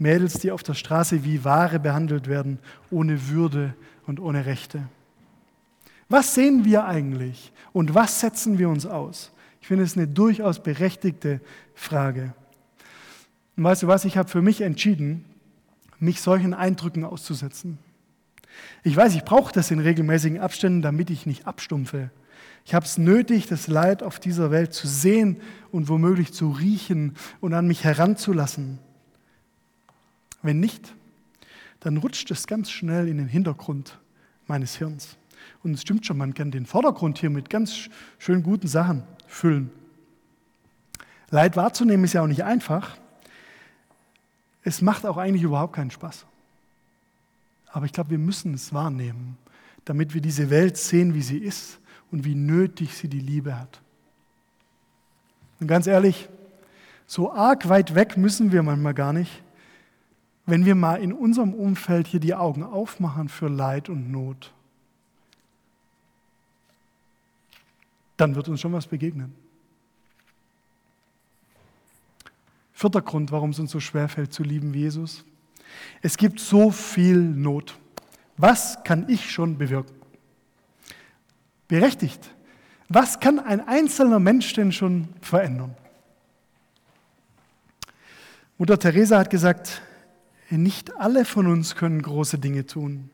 Mädels, 0.00 0.34
die 0.34 0.50
auf 0.50 0.62
der 0.62 0.74
Straße 0.74 1.24
wie 1.24 1.44
Ware 1.44 1.78
behandelt 1.78 2.26
werden, 2.26 2.58
ohne 2.90 3.28
Würde 3.28 3.74
und 4.06 4.18
ohne 4.18 4.46
Rechte. 4.46 4.82
Was 6.08 6.34
sehen 6.34 6.64
wir 6.64 6.86
eigentlich 6.86 7.52
und 7.72 7.94
was 7.94 8.20
setzen 8.20 8.58
wir 8.58 8.68
uns 8.68 8.86
aus? 8.86 9.30
Ich 9.60 9.68
finde 9.68 9.84
es 9.84 9.96
eine 9.96 10.08
durchaus 10.08 10.62
berechtigte 10.62 11.40
Frage. 11.74 12.32
Und 13.56 13.64
weißt 13.64 13.82
du 13.82 13.86
was, 13.86 14.04
ich 14.06 14.16
habe 14.16 14.28
für 14.28 14.42
mich 14.42 14.62
entschieden, 14.62 15.26
mich 15.98 16.22
solchen 16.22 16.54
Eindrücken 16.54 17.04
auszusetzen. 17.04 17.78
Ich 18.82 18.96
weiß, 18.96 19.14
ich 19.14 19.24
brauche 19.24 19.52
das 19.52 19.70
in 19.70 19.80
regelmäßigen 19.80 20.40
Abständen, 20.40 20.80
damit 20.82 21.10
ich 21.10 21.26
nicht 21.26 21.46
abstumpfe. 21.46 22.10
Ich 22.64 22.74
habe 22.74 22.86
es 22.86 22.98
nötig, 22.98 23.46
das 23.46 23.68
Leid 23.68 24.02
auf 24.02 24.18
dieser 24.18 24.50
Welt 24.50 24.72
zu 24.72 24.88
sehen 24.88 25.36
und 25.70 25.88
womöglich 25.88 26.32
zu 26.32 26.50
riechen 26.50 27.16
und 27.40 27.52
an 27.52 27.66
mich 27.66 27.84
heranzulassen. 27.84 28.78
Wenn 30.42 30.60
nicht, 30.60 30.94
dann 31.80 31.96
rutscht 31.96 32.30
es 32.30 32.46
ganz 32.46 32.70
schnell 32.70 33.08
in 33.08 33.18
den 33.18 33.28
Hintergrund 33.28 33.98
meines 34.46 34.76
Hirns. 34.76 35.16
Und 35.62 35.74
es 35.74 35.82
stimmt 35.82 36.06
schon, 36.06 36.18
man 36.18 36.34
kann 36.34 36.50
den 36.50 36.66
Vordergrund 36.66 37.18
hier 37.18 37.30
mit 37.30 37.50
ganz 37.50 37.88
schön 38.18 38.42
guten 38.42 38.68
Sachen 38.68 39.02
füllen. 39.26 39.70
Leid 41.30 41.56
wahrzunehmen 41.56 42.04
ist 42.04 42.14
ja 42.14 42.22
auch 42.22 42.26
nicht 42.26 42.44
einfach. 42.44 42.96
Es 44.62 44.82
macht 44.82 45.06
auch 45.06 45.16
eigentlich 45.16 45.42
überhaupt 45.42 45.74
keinen 45.74 45.90
Spaß. 45.90 46.26
Aber 47.72 47.86
ich 47.86 47.92
glaube, 47.92 48.10
wir 48.10 48.18
müssen 48.18 48.54
es 48.54 48.74
wahrnehmen, 48.74 49.38
damit 49.84 50.12
wir 50.12 50.20
diese 50.20 50.50
Welt 50.50 50.76
sehen, 50.76 51.14
wie 51.14 51.22
sie 51.22 51.38
ist 51.38 51.78
und 52.10 52.24
wie 52.24 52.34
nötig 52.34 52.96
sie 52.96 53.08
die 53.08 53.20
Liebe 53.20 53.58
hat. 53.58 53.80
Und 55.60 55.68
ganz 55.68 55.86
ehrlich, 55.86 56.28
so 57.06 57.32
arg 57.32 57.68
weit 57.68 57.94
weg 57.94 58.16
müssen 58.16 58.50
wir 58.50 58.62
manchmal 58.62 58.94
gar 58.94 59.12
nicht, 59.12 59.42
wenn 60.46 60.64
wir 60.64 60.74
mal 60.74 60.96
in 60.96 61.12
unserem 61.12 61.54
Umfeld 61.54 62.06
hier 62.06 62.20
die 62.20 62.34
Augen 62.34 62.62
aufmachen 62.62 63.28
für 63.28 63.48
Leid 63.48 63.88
und 63.88 64.10
Not. 64.10 64.52
dann 68.20 68.34
wird 68.34 68.48
uns 68.48 68.60
schon 68.60 68.72
was 68.72 68.86
begegnen. 68.86 69.34
Vierter 72.72 73.02
Grund, 73.02 73.32
warum 73.32 73.50
es 73.50 73.58
uns 73.58 73.70
so 73.70 73.80
schwer 73.80 74.08
fällt 74.08 74.32
zu 74.32 74.42
lieben 74.42 74.74
wie 74.74 74.80
Jesus. 74.80 75.24
Es 76.02 76.16
gibt 76.16 76.40
so 76.40 76.70
viel 76.70 77.18
Not. 77.18 77.78
Was 78.36 78.82
kann 78.84 79.08
ich 79.08 79.30
schon 79.30 79.58
bewirken? 79.58 79.94
Berechtigt. 81.68 82.30
Was 82.88 83.20
kann 83.20 83.38
ein 83.38 83.66
einzelner 83.66 84.18
Mensch 84.18 84.52
denn 84.54 84.72
schon 84.72 85.08
verändern? 85.20 85.74
Mutter 88.58 88.78
Teresa 88.78 89.18
hat 89.18 89.30
gesagt, 89.30 89.80
nicht 90.58 90.96
alle 90.96 91.24
von 91.24 91.46
uns 91.46 91.76
können 91.76 92.02
große 92.02 92.38
Dinge 92.38 92.66
tun, 92.66 93.10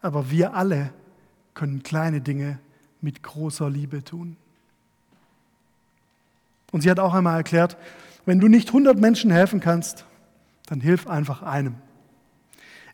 aber 0.00 0.30
wir 0.30 0.54
alle 0.54 0.92
können 1.54 1.82
kleine 1.82 2.20
Dinge 2.20 2.58
mit 3.00 3.22
großer 3.22 3.68
Liebe 3.68 4.04
tun. 4.04 4.36
Und 6.70 6.80
sie 6.80 6.90
hat 6.90 6.98
auch 6.98 7.14
einmal 7.14 7.36
erklärt, 7.36 7.76
wenn 8.24 8.40
du 8.40 8.48
nicht 8.48 8.68
100 8.68 8.98
Menschen 8.98 9.30
helfen 9.30 9.60
kannst, 9.60 10.06
dann 10.66 10.80
hilf 10.80 11.06
einfach 11.06 11.42
einem. 11.42 11.74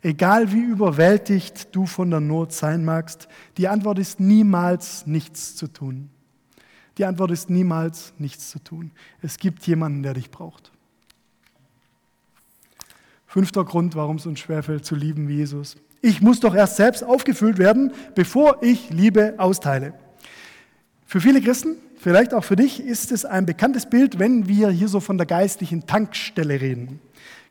Egal 0.03 0.53
wie 0.53 0.62
überwältigt 0.62 1.74
du 1.74 1.87
von 1.87 2.11
der 2.11 2.20
Not 2.20 2.53
sein 2.53 2.85
magst, 2.85 3.29
die 3.57 3.68
Antwort 3.68 3.98
ist 3.98 4.20
niemals 4.20 5.07
nichts 5.07 5.57
zu 5.57 5.66
tun. 5.66 6.11
Die 6.98 7.05
Antwort 7.05 7.31
ist 7.31 7.51
niemals 7.51 8.12
nichts 8.18 8.51
zu 8.51 8.59
tun. 8.59 8.90
Es 9.22 9.38
gibt 9.38 9.66
jemanden, 9.66 10.03
der 10.03 10.14
dich 10.14 10.31
braucht. 10.31 10.72
Fünfter 13.38 13.64
Grund, 13.64 13.94
warum 13.94 14.16
es 14.16 14.27
uns 14.27 14.40
schwerfällt 14.40 14.85
zu 14.85 14.96
lieben 14.96 15.29
wie 15.29 15.37
Jesus. 15.37 15.77
Ich 16.03 16.20
muss 16.20 16.40
doch 16.40 16.57
erst 16.57 16.74
selbst 16.74 17.05
aufgefüllt 17.05 17.59
werden, 17.59 17.92
bevor 18.16 18.64
ich 18.64 18.90
Liebe 18.90 19.35
austeile. 19.38 19.94
Für 21.07 21.20
viele 21.20 21.40
Christen, 21.40 21.77
vielleicht 22.01 22.35
auch 22.35 22.42
für 22.42 22.57
dich, 22.57 22.85
ist 22.85 23.12
es 23.12 23.24
ein 23.24 23.46
bekanntes 23.46 23.87
Bild, 23.87 24.18
wenn 24.18 24.48
wir 24.48 24.70
hier 24.70 24.88
so 24.88 24.98
von 24.98 25.18
der 25.18 25.27
geistlichen 25.29 25.87
Tankstelle 25.87 26.61
reden. 26.61 26.98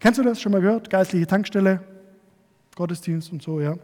Kennst 0.01 0.19
du 0.19 0.23
das 0.23 0.41
schon 0.41 0.51
mal 0.51 0.59
gehört? 0.59 0.89
Geistliche 0.89 1.25
Tankstelle, 1.25 1.79
Gottesdienst 2.75 3.31
und 3.31 3.41
so, 3.41 3.61
ja. 3.61 3.77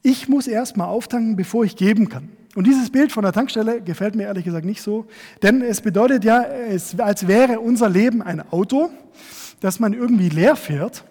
Ich 0.00 0.28
muss 0.28 0.46
erst 0.46 0.76
mal 0.76 0.86
auftanken, 0.86 1.34
bevor 1.34 1.64
ich 1.64 1.74
geben 1.74 2.08
kann. 2.08 2.28
Und 2.54 2.68
dieses 2.68 2.90
Bild 2.90 3.10
von 3.10 3.22
der 3.24 3.32
Tankstelle 3.32 3.80
gefällt 3.80 4.14
mir 4.14 4.24
ehrlich 4.24 4.44
gesagt 4.44 4.64
nicht 4.64 4.82
so, 4.82 5.06
denn 5.42 5.62
es 5.62 5.80
bedeutet 5.80 6.24
ja, 6.24 6.42
es, 6.42 6.98
als 7.00 7.26
wäre 7.26 7.58
unser 7.60 7.88
Leben 7.88 8.22
ein 8.22 8.40
Auto, 8.52 8.90
das 9.60 9.80
man 9.80 9.92
irgendwie 9.92 10.28
leer 10.28 10.56
fährt 10.56 11.04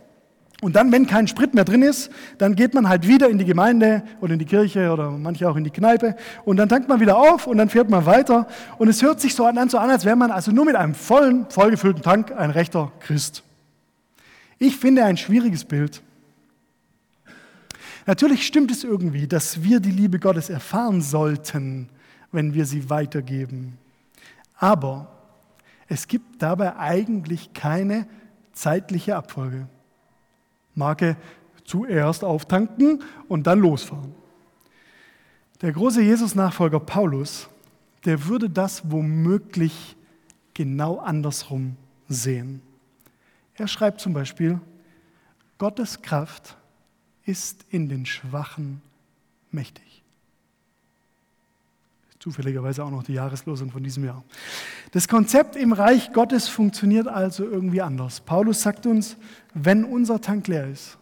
und 0.62 0.75
dann, 0.75 0.91
wenn 0.91 1.07
kein 1.07 1.27
Sprit 1.27 1.53
mehr 1.53 1.63
drin 1.63 1.81
ist, 1.81 2.12
dann 2.38 2.55
geht 2.55 2.73
man 2.73 2.89
halt 2.89 3.07
wieder 3.07 3.29
in 3.29 3.38
die 3.38 3.45
Gemeinde 3.45 4.03
oder 4.19 4.33
in 4.33 4.39
die 4.39 4.45
Kirche 4.45 4.91
oder 4.91 5.12
manche 5.12 5.49
auch 5.49 5.55
in 5.55 5.63
die 5.63 5.69
Kneipe 5.69 6.17
und 6.43 6.57
dann 6.57 6.67
tankt 6.67 6.89
man 6.89 6.99
wieder 6.99 7.17
auf 7.17 7.47
und 7.47 7.57
dann 7.57 7.69
fährt 7.69 7.89
man 7.89 8.05
weiter. 8.05 8.45
Und 8.77 8.89
es 8.89 9.01
hört 9.01 9.21
sich 9.21 9.35
so 9.35 9.45
an, 9.45 9.69
so 9.69 9.77
an 9.77 9.89
als 9.89 10.03
wäre 10.03 10.17
man 10.17 10.31
also 10.31 10.51
nur 10.51 10.65
mit 10.65 10.75
einem 10.75 10.95
vollen, 10.95 11.49
vollgefüllten 11.49 12.03
Tank 12.03 12.33
ein 12.33 12.49
rechter 12.49 12.91
Christ. 12.99 13.43
Ich 14.57 14.75
finde 14.75 15.05
ein 15.05 15.15
schwieriges 15.15 15.63
Bild. 15.63 16.01
Natürlich 18.05 18.45
stimmt 18.45 18.71
es 18.71 18.83
irgendwie, 18.83 19.27
dass 19.27 19.63
wir 19.63 19.79
die 19.79 19.91
Liebe 19.91 20.19
Gottes 20.19 20.49
erfahren 20.49 21.01
sollten, 21.01 21.88
wenn 22.33 22.53
wir 22.53 22.65
sie 22.65 22.89
weitergeben. 22.89 23.77
Aber 24.57 25.07
es 25.88 26.07
gibt 26.07 26.41
dabei 26.41 26.75
eigentlich 26.75 27.53
keine 27.53 28.07
zeitliche 28.53 29.15
Abfolge. 29.15 29.67
Marke 30.75 31.17
zuerst 31.65 32.23
auftanken 32.23 33.03
und 33.27 33.47
dann 33.47 33.59
losfahren. 33.59 34.15
Der 35.62 35.71
große 35.71 36.01
Jesus-Nachfolger 36.01 36.79
Paulus, 36.79 37.49
der 38.05 38.25
würde 38.25 38.49
das 38.49 38.89
womöglich 38.91 39.95
genau 40.53 40.99
andersrum 40.99 41.75
sehen. 42.07 42.62
Er 43.55 43.67
schreibt 43.67 43.99
zum 43.99 44.13
Beispiel, 44.13 44.59
Gottes 45.57 46.01
Kraft 46.01 46.57
ist 47.25 47.65
in 47.69 47.89
den 47.89 48.05
Schwachen 48.05 48.81
mächtig. 49.51 49.88
Zufälligerweise 52.19 52.84
auch 52.84 52.91
noch 52.91 53.03
die 53.03 53.13
Jahreslosung 53.13 53.71
von 53.71 53.82
diesem 53.82 54.03
Jahr. 54.03 54.23
Das 54.91 55.08
Konzept 55.08 55.55
im 55.55 55.71
Reich 55.71 56.12
Gottes 56.12 56.49
funktioniert 56.49 57.08
also 57.08 57.45
irgendwie 57.45 57.82
anders. 57.82 58.19
Paulus 58.19 58.62
sagt 58.62 58.86
uns, 58.86 59.15
wenn 59.53 59.86
unser 59.86 60.19
Tank 60.19 60.47
leer 60.47 60.67
ist, 60.67 60.97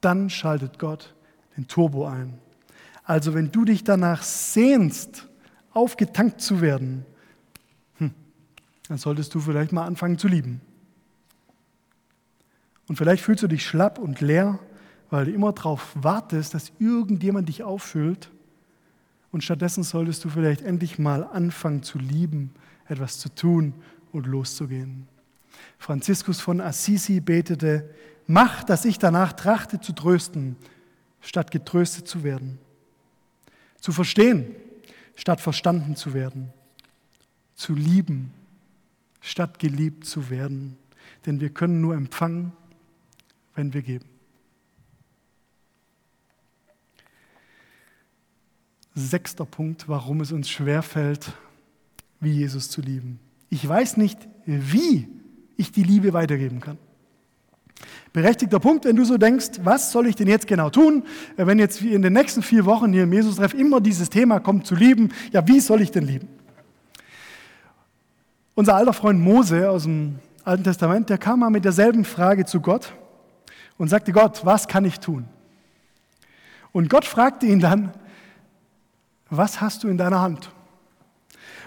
dann 0.00 0.30
schaltet 0.30 0.78
Gott 0.78 1.14
den 1.56 1.68
Turbo 1.68 2.06
ein. 2.06 2.38
Also 3.04 3.34
wenn 3.34 3.52
du 3.52 3.64
dich 3.64 3.84
danach 3.84 4.22
sehnst, 4.22 5.28
aufgetankt 5.72 6.40
zu 6.40 6.60
werden, 6.60 7.04
hm, 7.98 8.12
dann 8.88 8.98
solltest 8.98 9.34
du 9.34 9.40
vielleicht 9.40 9.72
mal 9.72 9.84
anfangen 9.84 10.18
zu 10.18 10.28
lieben. 10.28 10.60
Und 12.88 12.96
vielleicht 12.96 13.22
fühlst 13.22 13.42
du 13.42 13.48
dich 13.48 13.66
schlapp 13.66 13.98
und 13.98 14.20
leer, 14.20 14.58
weil 15.10 15.26
du 15.26 15.32
immer 15.32 15.52
darauf 15.52 15.92
wartest, 15.94 16.54
dass 16.54 16.72
irgendjemand 16.78 17.48
dich 17.48 17.62
auffüllt. 17.62 18.30
Und 19.32 19.42
stattdessen 19.42 19.82
solltest 19.82 20.24
du 20.24 20.28
vielleicht 20.28 20.60
endlich 20.62 20.98
mal 20.98 21.24
anfangen 21.24 21.82
zu 21.82 21.98
lieben, 21.98 22.52
etwas 22.86 23.18
zu 23.18 23.34
tun 23.34 23.74
und 24.12 24.26
loszugehen. 24.26 25.08
Franziskus 25.78 26.40
von 26.40 26.60
Assisi 26.60 27.20
betete, 27.20 27.90
mach, 28.26 28.62
dass 28.62 28.84
ich 28.84 28.98
danach 28.98 29.32
trachte 29.32 29.80
zu 29.80 29.94
trösten, 29.94 30.56
statt 31.20 31.50
getröstet 31.50 32.06
zu 32.06 32.22
werden. 32.22 32.58
Zu 33.80 33.92
verstehen, 33.92 34.54
statt 35.16 35.40
verstanden 35.40 35.96
zu 35.96 36.12
werden. 36.12 36.52
Zu 37.54 37.74
lieben, 37.74 38.32
statt 39.20 39.58
geliebt 39.58 40.04
zu 40.04 40.28
werden. 40.28 40.76
Denn 41.24 41.40
wir 41.40 41.50
können 41.50 41.80
nur 41.80 41.94
empfangen, 41.94 42.52
wenn 43.54 43.72
wir 43.72 43.82
geben. 43.82 44.11
Sechster 48.94 49.44
Punkt, 49.44 49.88
warum 49.88 50.20
es 50.20 50.32
uns 50.32 50.50
schwerfällt, 50.50 51.32
wie 52.20 52.32
Jesus 52.32 52.70
zu 52.70 52.80
lieben. 52.80 53.18
Ich 53.48 53.66
weiß 53.66 53.96
nicht, 53.96 54.18
wie 54.44 55.08
ich 55.56 55.72
die 55.72 55.82
Liebe 55.82 56.12
weitergeben 56.12 56.60
kann. 56.60 56.78
Berechtigter 58.12 58.60
Punkt, 58.60 58.84
wenn 58.84 58.96
du 58.96 59.04
so 59.04 59.16
denkst, 59.16 59.60
was 59.62 59.90
soll 59.90 60.06
ich 60.06 60.14
denn 60.14 60.28
jetzt 60.28 60.46
genau 60.46 60.68
tun, 60.68 61.04
äh, 61.36 61.46
wenn 61.46 61.58
jetzt 61.58 61.80
in 61.80 62.02
den 62.02 62.12
nächsten 62.12 62.42
vier 62.42 62.66
Wochen 62.66 62.92
hier 62.92 63.04
im 63.04 63.12
Jesus-Treff 63.12 63.54
immer 63.54 63.80
dieses 63.80 64.10
Thema 64.10 64.38
kommt 64.38 64.66
zu 64.66 64.74
lieben, 64.74 65.08
ja, 65.32 65.46
wie 65.48 65.60
soll 65.60 65.80
ich 65.80 65.90
denn 65.90 66.06
lieben? 66.06 66.28
Unser 68.54 68.76
alter 68.76 68.92
Freund 68.92 69.20
Mose 69.20 69.68
aus 69.70 69.84
dem 69.84 70.18
Alten 70.44 70.64
Testament, 70.64 71.08
der 71.08 71.18
kam 71.18 71.40
mal 71.40 71.50
mit 71.50 71.64
derselben 71.64 72.04
Frage 72.04 72.44
zu 72.44 72.60
Gott 72.60 72.92
und 73.78 73.88
sagte, 73.88 74.12
Gott, 74.12 74.44
was 74.44 74.68
kann 74.68 74.84
ich 74.84 75.00
tun? 75.00 75.24
Und 76.72 76.90
Gott 76.90 77.04
fragte 77.04 77.46
ihn 77.46 77.60
dann, 77.60 77.92
was 79.36 79.60
hast 79.60 79.82
du 79.82 79.88
in 79.88 79.96
deiner 79.96 80.20
Hand? 80.20 80.50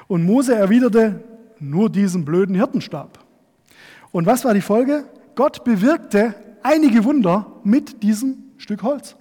Und 0.08 0.24
Mose 0.24 0.56
erwiderte, 0.56 1.24
nur 1.60 1.90
diesen 1.90 2.24
blöden 2.24 2.56
Hirtenstab. 2.56 3.20
Und 4.12 4.26
was 4.26 4.46
war 4.46 4.54
die 4.54 4.62
Folge? 4.62 5.06
Gott 5.34 5.64
bewirkte 5.64 6.36
einige 6.62 7.04
Wunder 7.04 7.48
mit 7.64 8.04
diesem 8.04 8.38
Stück 8.58 8.84
Holz. 8.84 9.16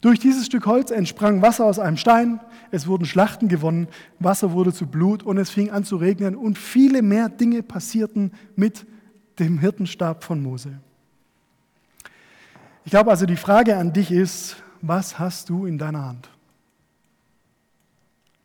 Durch 0.00 0.18
dieses 0.18 0.46
Stück 0.46 0.66
Holz 0.66 0.90
entsprang 0.90 1.40
Wasser 1.40 1.66
aus 1.66 1.78
einem 1.78 1.98
Stein, 1.98 2.40
es 2.70 2.86
wurden 2.86 3.04
Schlachten 3.04 3.48
gewonnen, 3.48 3.86
Wasser 4.18 4.52
wurde 4.52 4.72
zu 4.72 4.86
Blut 4.86 5.22
und 5.22 5.38
es 5.38 5.50
fing 5.50 5.70
an 5.70 5.84
zu 5.84 5.96
regnen 5.96 6.34
und 6.34 6.58
viele 6.58 7.02
mehr 7.02 7.28
Dinge 7.28 7.62
passierten 7.62 8.32
mit 8.56 8.86
dem 9.38 9.58
Hirtenstab 9.58 10.24
von 10.24 10.42
Mose. 10.42 10.80
Ich 12.84 12.90
glaube 12.90 13.10
also, 13.10 13.26
die 13.26 13.36
Frage 13.36 13.76
an 13.76 13.92
dich 13.92 14.10
ist, 14.10 14.56
was 14.80 15.18
hast 15.18 15.48
du 15.50 15.66
in 15.66 15.78
deiner 15.78 16.06
Hand? 16.06 16.30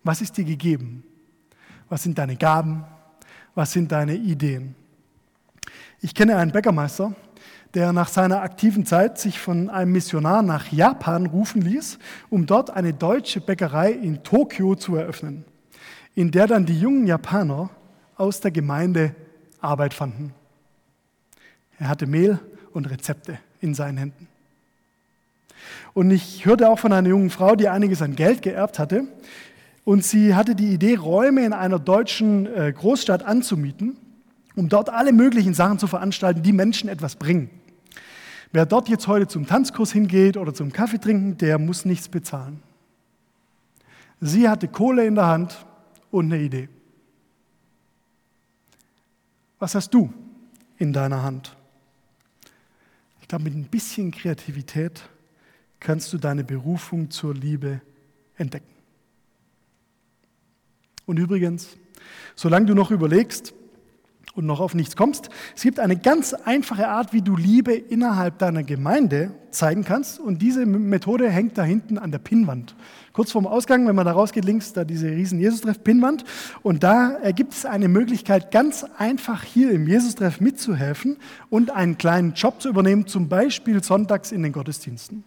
Was 0.05 0.21
ist 0.21 0.37
dir 0.37 0.45
gegeben? 0.45 1.03
Was 1.89 2.03
sind 2.03 2.17
deine 2.19 2.37
Gaben? 2.37 2.85
Was 3.55 3.73
sind 3.73 3.91
deine 3.91 4.15
Ideen? 4.15 4.75
Ich 5.99 6.13
kenne 6.13 6.37
einen 6.37 6.51
Bäckermeister, 6.51 7.15
der 7.73 7.91
nach 7.91 8.07
seiner 8.07 8.41
aktiven 8.41 8.85
Zeit 8.85 9.17
sich 9.17 9.39
von 9.39 9.67
einem 9.69 9.91
Missionar 9.91 10.43
nach 10.43 10.71
Japan 10.71 11.25
rufen 11.25 11.63
ließ, 11.63 11.97
um 12.29 12.45
dort 12.45 12.69
eine 12.69 12.93
deutsche 12.93 13.41
Bäckerei 13.41 13.91
in 13.91 14.23
Tokio 14.23 14.75
zu 14.75 14.95
eröffnen, 14.95 15.43
in 16.13 16.29
der 16.29 16.45
dann 16.45 16.67
die 16.67 16.79
jungen 16.79 17.07
Japaner 17.07 17.71
aus 18.15 18.41
der 18.41 18.51
Gemeinde 18.51 19.15
Arbeit 19.59 19.95
fanden. 19.95 20.35
Er 21.79 21.89
hatte 21.89 22.05
Mehl 22.05 22.39
und 22.73 22.91
Rezepte 22.91 23.39
in 23.59 23.73
seinen 23.73 23.97
Händen. 23.97 24.27
Und 25.95 26.11
ich 26.11 26.45
hörte 26.45 26.69
auch 26.69 26.77
von 26.77 26.93
einer 26.93 27.09
jungen 27.09 27.31
Frau, 27.31 27.55
die 27.55 27.69
einiges 27.69 28.03
an 28.03 28.15
Geld 28.15 28.43
geerbt 28.43 28.77
hatte. 28.77 29.07
Und 29.85 30.03
sie 30.03 30.35
hatte 30.35 30.55
die 30.55 30.73
Idee, 30.73 30.95
Räume 30.95 31.45
in 31.45 31.53
einer 31.53 31.79
deutschen 31.79 32.47
äh, 32.47 32.73
Großstadt 32.73 33.23
anzumieten 33.23 33.97
um 34.55 34.69
dort 34.69 34.89
alle 34.89 35.13
möglichen 35.13 35.53
Sachen 35.53 35.79
zu 35.79 35.87
veranstalten, 35.87 36.41
die 36.41 36.53
Menschen 36.53 36.89
etwas 36.89 37.15
bringen. 37.15 37.49
Wer 38.51 38.65
dort 38.65 38.87
jetzt 38.87 39.07
heute 39.07 39.27
zum 39.27 39.45
Tanzkurs 39.45 39.91
hingeht 39.91 40.37
oder 40.37 40.53
zum 40.53 40.71
Kaffee 40.71 40.97
trinken, 40.97 41.37
der 41.37 41.59
muss 41.59 41.83
nichts 41.83 42.07
bezahlen. 42.07 42.63
Sie 44.21 44.47
hatte 44.47 44.67
Kohle 44.67 45.05
in 45.05 45.15
der 45.15 45.27
Hand 45.27 45.65
und 46.09 46.31
eine 46.31 46.41
Idee. 46.41 46.69
Was 49.59 49.75
hast 49.75 49.93
du 49.93 50.13
in 50.77 50.93
deiner 50.93 51.21
Hand? 51.21 51.55
Ich 53.21 53.27
glaube, 53.27 53.45
mit 53.45 53.55
ein 53.55 53.65
bisschen 53.65 54.11
Kreativität 54.11 55.09
kannst 55.79 56.13
du 56.13 56.17
deine 56.17 56.43
Berufung 56.43 57.09
zur 57.11 57.33
Liebe 57.33 57.81
entdecken. 58.37 58.74
Und 61.05 61.19
übrigens, 61.19 61.77
solange 62.35 62.65
du 62.65 62.73
noch 62.73 62.91
überlegst, 62.91 63.53
und 64.35 64.45
noch 64.45 64.59
auf 64.59 64.75
nichts 64.75 64.95
kommst. 64.95 65.29
Es 65.55 65.63
gibt 65.63 65.79
eine 65.79 65.97
ganz 65.97 66.33
einfache 66.33 66.89
Art, 66.89 67.13
wie 67.13 67.21
du 67.21 67.35
Liebe 67.35 67.73
innerhalb 67.73 68.37
deiner 68.37 68.63
Gemeinde 68.63 69.31
zeigen 69.55 69.83
kannst. 69.83 70.19
Und 70.19 70.41
diese 70.41 70.65
Methode 70.65 71.29
hängt 71.29 71.57
da 71.57 71.63
hinten 71.63 71.97
an 71.97 72.11
der 72.11 72.19
Pinnwand. 72.19 72.75
Kurz 73.15 73.31
vorm 73.31 73.47
Ausgang, 73.47 73.87
wenn 73.87 73.95
man 73.95 74.05
da 74.05 74.11
rausgeht, 74.11 74.43
links 74.43 74.73
da 74.73 74.83
diese 74.83 75.07
riesen 75.07 75.39
Jesus-Treff-Pinnwand. 75.39 76.25
Und 76.63 76.83
da 76.83 77.11
ergibt 77.11 77.53
es 77.53 77.65
eine 77.65 77.87
Möglichkeit, 77.87 78.51
ganz 78.51 78.85
einfach 78.97 79.43
hier 79.43 79.71
im 79.71 79.87
Jesus-Treff 79.87 80.41
mitzuhelfen 80.41 81.15
und 81.49 81.71
einen 81.71 81.97
kleinen 81.97 82.33
Job 82.33 82.61
zu 82.61 82.67
übernehmen, 82.67 83.07
zum 83.07 83.29
Beispiel 83.29 83.81
sonntags 83.81 84.33
in 84.33 84.43
den 84.43 84.51
Gottesdiensten. 84.51 85.23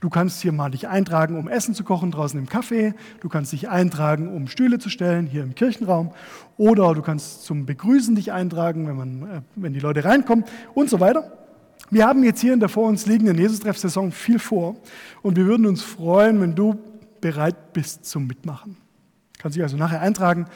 Du 0.00 0.08
kannst 0.08 0.40
hier 0.40 0.52
mal 0.52 0.70
dich 0.70 0.86
eintragen, 0.86 1.36
um 1.36 1.48
Essen 1.48 1.74
zu 1.74 1.82
kochen 1.82 2.12
draußen 2.12 2.38
im 2.38 2.46
Café. 2.46 2.94
Du 3.20 3.28
kannst 3.28 3.52
dich 3.52 3.68
eintragen, 3.68 4.32
um 4.32 4.46
Stühle 4.46 4.78
zu 4.78 4.88
stellen 4.88 5.26
hier 5.26 5.42
im 5.42 5.56
Kirchenraum. 5.56 6.12
Oder 6.58 6.94
du 6.94 7.02
kannst 7.02 7.42
zum 7.42 7.66
Begrüßen 7.66 8.14
dich 8.14 8.30
eintragen, 8.30 8.86
wenn, 8.86 8.96
man, 8.96 9.22
äh, 9.22 9.40
wenn 9.56 9.72
die 9.72 9.80
Leute 9.80 10.04
reinkommen 10.04 10.44
und 10.74 10.88
so 10.88 11.00
weiter. 11.00 11.41
Wir 11.90 12.06
haben 12.06 12.24
jetzt 12.24 12.40
hier 12.40 12.54
in 12.54 12.60
der 12.60 12.68
vor 12.68 12.88
uns 12.88 13.06
liegenden 13.06 13.36
Jesus-Treff-Saison 13.38 14.12
viel 14.12 14.38
vor 14.38 14.76
und 15.22 15.36
wir 15.36 15.46
würden 15.46 15.66
uns 15.66 15.82
freuen, 15.82 16.40
wenn 16.40 16.54
du 16.54 16.78
bereit 17.20 17.72
bist 17.72 18.04
zum 18.06 18.26
Mitmachen. 18.26 18.76
Du 19.34 19.42
kannst 19.42 19.56
dich 19.56 19.62
also 19.62 19.76
nachher 19.76 20.00
eintragen. 20.00 20.46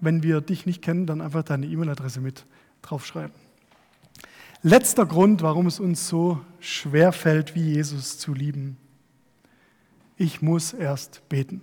Wenn 0.00 0.22
wir 0.22 0.40
dich 0.40 0.66
nicht 0.66 0.82
kennen, 0.82 1.06
dann 1.06 1.20
einfach 1.20 1.44
deine 1.44 1.66
E-Mail-Adresse 1.66 2.20
mit 2.20 2.46
draufschreiben. 2.82 3.32
Letzter 4.62 5.06
Grund, 5.06 5.42
warum 5.42 5.66
es 5.66 5.80
uns 5.80 6.08
so 6.08 6.40
schwer 6.60 7.12
fällt, 7.12 7.54
wie 7.54 7.74
Jesus 7.74 8.18
zu 8.18 8.32
lieben. 8.32 8.76
Ich 10.16 10.42
muss 10.42 10.72
erst 10.72 11.28
beten. 11.28 11.62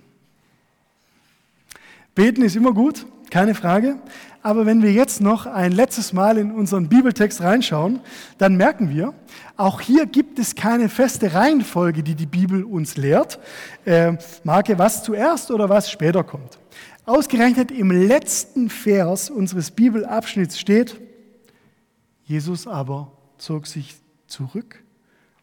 Beten 2.13 2.41
ist 2.41 2.58
immer 2.58 2.74
gut, 2.74 3.06
keine 3.31 3.55
Frage. 3.55 3.97
Aber 4.41 4.65
wenn 4.65 4.81
wir 4.81 4.93
jetzt 4.93 5.19
noch 5.21 5.45
ein 5.45 5.73
letztes 5.73 6.13
Mal 6.13 6.37
in 6.37 6.51
unseren 6.51 6.87
Bibeltext 6.87 7.41
reinschauen, 7.41 7.99
dann 8.37 8.55
merken 8.55 8.89
wir, 8.89 9.13
auch 9.57 9.81
hier 9.81 10.05
gibt 10.05 10.39
es 10.39 10.55
keine 10.55 10.87
feste 10.87 11.33
Reihenfolge, 11.33 12.03
die 12.03 12.15
die 12.15 12.25
Bibel 12.25 12.63
uns 12.63 12.95
lehrt. 12.95 13.39
Äh, 13.83 14.13
Marke, 14.43 14.79
was 14.79 15.03
zuerst 15.03 15.51
oder 15.51 15.67
was 15.67 15.91
später 15.91 16.23
kommt. 16.23 16.57
Ausgerechnet 17.05 17.71
im 17.71 17.91
letzten 17.91 18.69
Vers 18.69 19.29
unseres 19.29 19.71
Bibelabschnitts 19.71 20.59
steht, 20.59 21.01
Jesus 22.23 22.67
aber 22.67 23.11
zog 23.37 23.67
sich 23.67 23.95
zurück, 24.27 24.83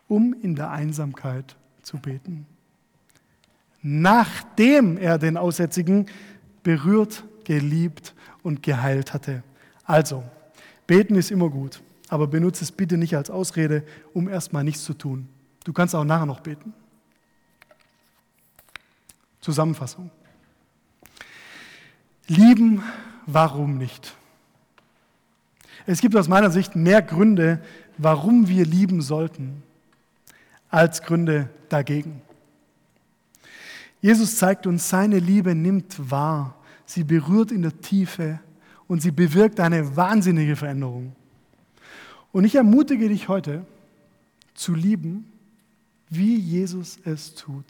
um 0.08 0.34
in 0.40 0.54
der 0.54 0.70
Einsamkeit 0.70 1.56
zu 1.82 1.98
beten. 1.98 2.46
Nachdem 3.82 4.96
er 4.96 5.18
den 5.18 5.36
Aussätzigen 5.36 6.06
berührt 6.62 7.24
geliebt 7.46 8.14
und 8.42 8.62
geheilt 8.62 9.14
hatte. 9.14 9.42
Also, 9.84 10.24
beten 10.86 11.14
ist 11.14 11.30
immer 11.30 11.48
gut, 11.48 11.80
aber 12.08 12.26
benutze 12.26 12.64
es 12.64 12.72
bitte 12.72 12.98
nicht 12.98 13.16
als 13.16 13.30
Ausrede, 13.30 13.84
um 14.12 14.28
erstmal 14.28 14.64
nichts 14.64 14.84
zu 14.84 14.94
tun. 14.94 15.28
Du 15.64 15.72
kannst 15.72 15.94
auch 15.94 16.04
nachher 16.04 16.26
noch 16.26 16.40
beten. 16.40 16.74
Zusammenfassung. 19.40 20.10
Lieben, 22.26 22.82
warum 23.26 23.78
nicht? 23.78 24.16
Es 25.86 26.00
gibt 26.00 26.16
aus 26.16 26.26
meiner 26.26 26.50
Sicht 26.50 26.74
mehr 26.74 27.00
Gründe, 27.00 27.62
warum 27.96 28.48
wir 28.48 28.66
lieben 28.66 29.02
sollten, 29.02 29.62
als 30.68 31.02
Gründe 31.02 31.48
dagegen. 31.68 32.22
Jesus 34.00 34.36
zeigt 34.36 34.66
uns, 34.66 34.88
seine 34.88 35.20
Liebe 35.20 35.54
nimmt 35.54 36.10
wahr, 36.10 36.55
sie 36.86 37.04
berührt 37.04 37.52
in 37.52 37.62
der 37.62 37.78
Tiefe 37.80 38.40
und 38.88 39.02
sie 39.02 39.10
bewirkt 39.10 39.60
eine 39.60 39.96
wahnsinnige 39.96 40.56
Veränderung. 40.56 41.14
Und 42.32 42.44
ich 42.44 42.54
ermutige 42.54 43.08
dich 43.08 43.28
heute 43.28 43.66
zu 44.54 44.74
lieben, 44.74 45.30
wie 46.08 46.36
Jesus 46.36 46.98
es 47.04 47.34
tut. 47.34 47.64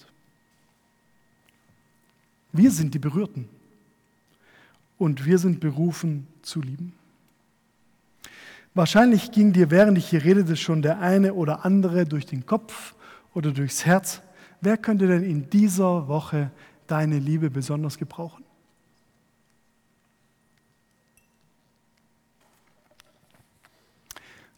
Wir 2.53 2.71
sind 2.71 2.95
die 2.95 2.99
Berührten 2.99 3.49
und 4.99 5.27
wir 5.27 5.39
sind 5.39 5.61
berufen 5.61 6.27
zu 6.43 6.61
lieben. 6.61 6.93
Wahrscheinlich 8.75 9.31
ging 9.31 9.53
dir, 9.53 9.71
während 9.71 9.97
ich 9.97 10.09
hier 10.09 10.23
redete, 10.23 10.57
schon 10.57 10.83
der 10.83 11.01
eine 11.01 11.35
oder 11.35 11.65
andere 11.65 12.05
durch 12.05 12.27
den 12.27 12.45
Kopf 12.45 12.95
oder 13.35 13.53
durchs 13.53 13.87
Herz. 13.87 14.21
Wer 14.61 14.77
könnte 14.77 15.07
denn 15.07 15.23
in 15.23 15.49
dieser 15.49 16.09
Woche 16.09 16.51
deine 16.87 17.19
Liebe 17.19 17.51
besonders 17.51 17.97
gebrauchen? 17.97 18.46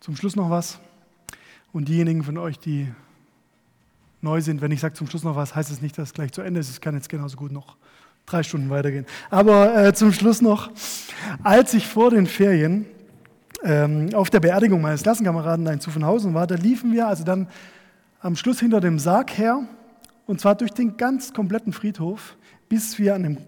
Zum 0.08 0.16
Schluss 0.16 0.36
noch 0.36 0.48
was. 0.48 0.78
Und 1.70 1.88
diejenigen 1.88 2.24
von 2.24 2.38
euch, 2.38 2.58
die 2.58 2.90
neu 4.22 4.40
sind, 4.40 4.62
wenn 4.62 4.72
ich 4.72 4.80
sage 4.80 4.94
zum 4.94 5.06
Schluss 5.06 5.22
noch 5.22 5.36
was, 5.36 5.54
heißt 5.54 5.70
es 5.70 5.82
nicht, 5.82 5.98
dass 5.98 6.08
es 6.08 6.14
gleich 6.14 6.32
zu 6.32 6.40
Ende 6.40 6.60
ist. 6.60 6.70
Es 6.70 6.80
kann 6.80 6.94
jetzt 6.94 7.10
genauso 7.10 7.36
gut 7.36 7.52
noch 7.52 7.76
drei 8.24 8.42
Stunden 8.42 8.70
weitergehen. 8.70 9.04
Aber 9.28 9.76
äh, 9.76 9.92
zum 9.92 10.14
Schluss 10.14 10.40
noch, 10.40 10.70
als 11.42 11.74
ich 11.74 11.86
vor 11.86 12.08
den 12.08 12.26
Ferien 12.26 12.86
ähm, 13.62 14.08
auf 14.14 14.30
der 14.30 14.40
Beerdigung 14.40 14.80
meines 14.80 15.02
Klassenkameraden 15.02 15.66
in 15.66 15.78
Zuffenhausen 15.78 16.32
war, 16.32 16.46
da 16.46 16.54
liefen 16.54 16.90
wir 16.94 17.06
also 17.06 17.22
dann 17.22 17.46
am 18.20 18.34
Schluss 18.34 18.60
hinter 18.60 18.80
dem 18.80 18.98
Sarg 18.98 19.36
her 19.36 19.68
und 20.24 20.40
zwar 20.40 20.54
durch 20.54 20.70
den 20.70 20.96
ganz 20.96 21.34
kompletten 21.34 21.74
Friedhof, 21.74 22.38
bis 22.70 22.98
wir 22.98 23.14
an 23.14 23.24
dem 23.24 23.38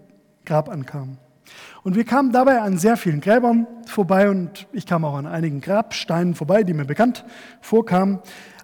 Grab 0.45 0.69
ankamen. 0.69 1.17
Und 1.83 1.95
wir 1.95 2.03
kamen 2.03 2.31
dabei 2.31 2.61
an 2.61 2.77
sehr 2.77 2.97
vielen 2.97 3.21
Gräbern 3.21 3.67
vorbei 3.87 4.29
und 4.29 4.67
ich 4.71 4.85
kam 4.85 5.03
auch 5.05 5.15
an 5.15 5.25
einigen 5.25 5.61
Grabsteinen 5.61 6.35
vorbei, 6.35 6.63
die 6.63 6.73
mir 6.73 6.85
bekannt 6.85 7.25
vorkamen. 7.61 8.19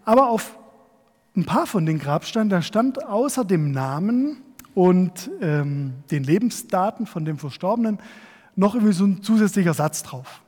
Aber 0.05 0.29
auf 0.29 0.57
ein 1.35 1.45
paar 1.45 1.67
von 1.67 1.85
den 1.85 1.99
Grabsteinen, 1.99 2.49
da 2.49 2.61
stand 2.61 3.03
außer 3.05 3.45
dem 3.45 3.71
Namen 3.71 4.43
und 4.73 5.31
ähm, 5.41 5.95
den 6.11 6.23
Lebensdaten 6.23 7.05
von 7.05 7.25
dem 7.25 7.37
Verstorbenen 7.37 7.99
noch 8.55 8.75
irgendwie 8.75 8.93
so 8.93 9.05
ein 9.05 9.23
zusätzlicher 9.23 9.73
Satz 9.73 10.03
drauf 10.03 10.41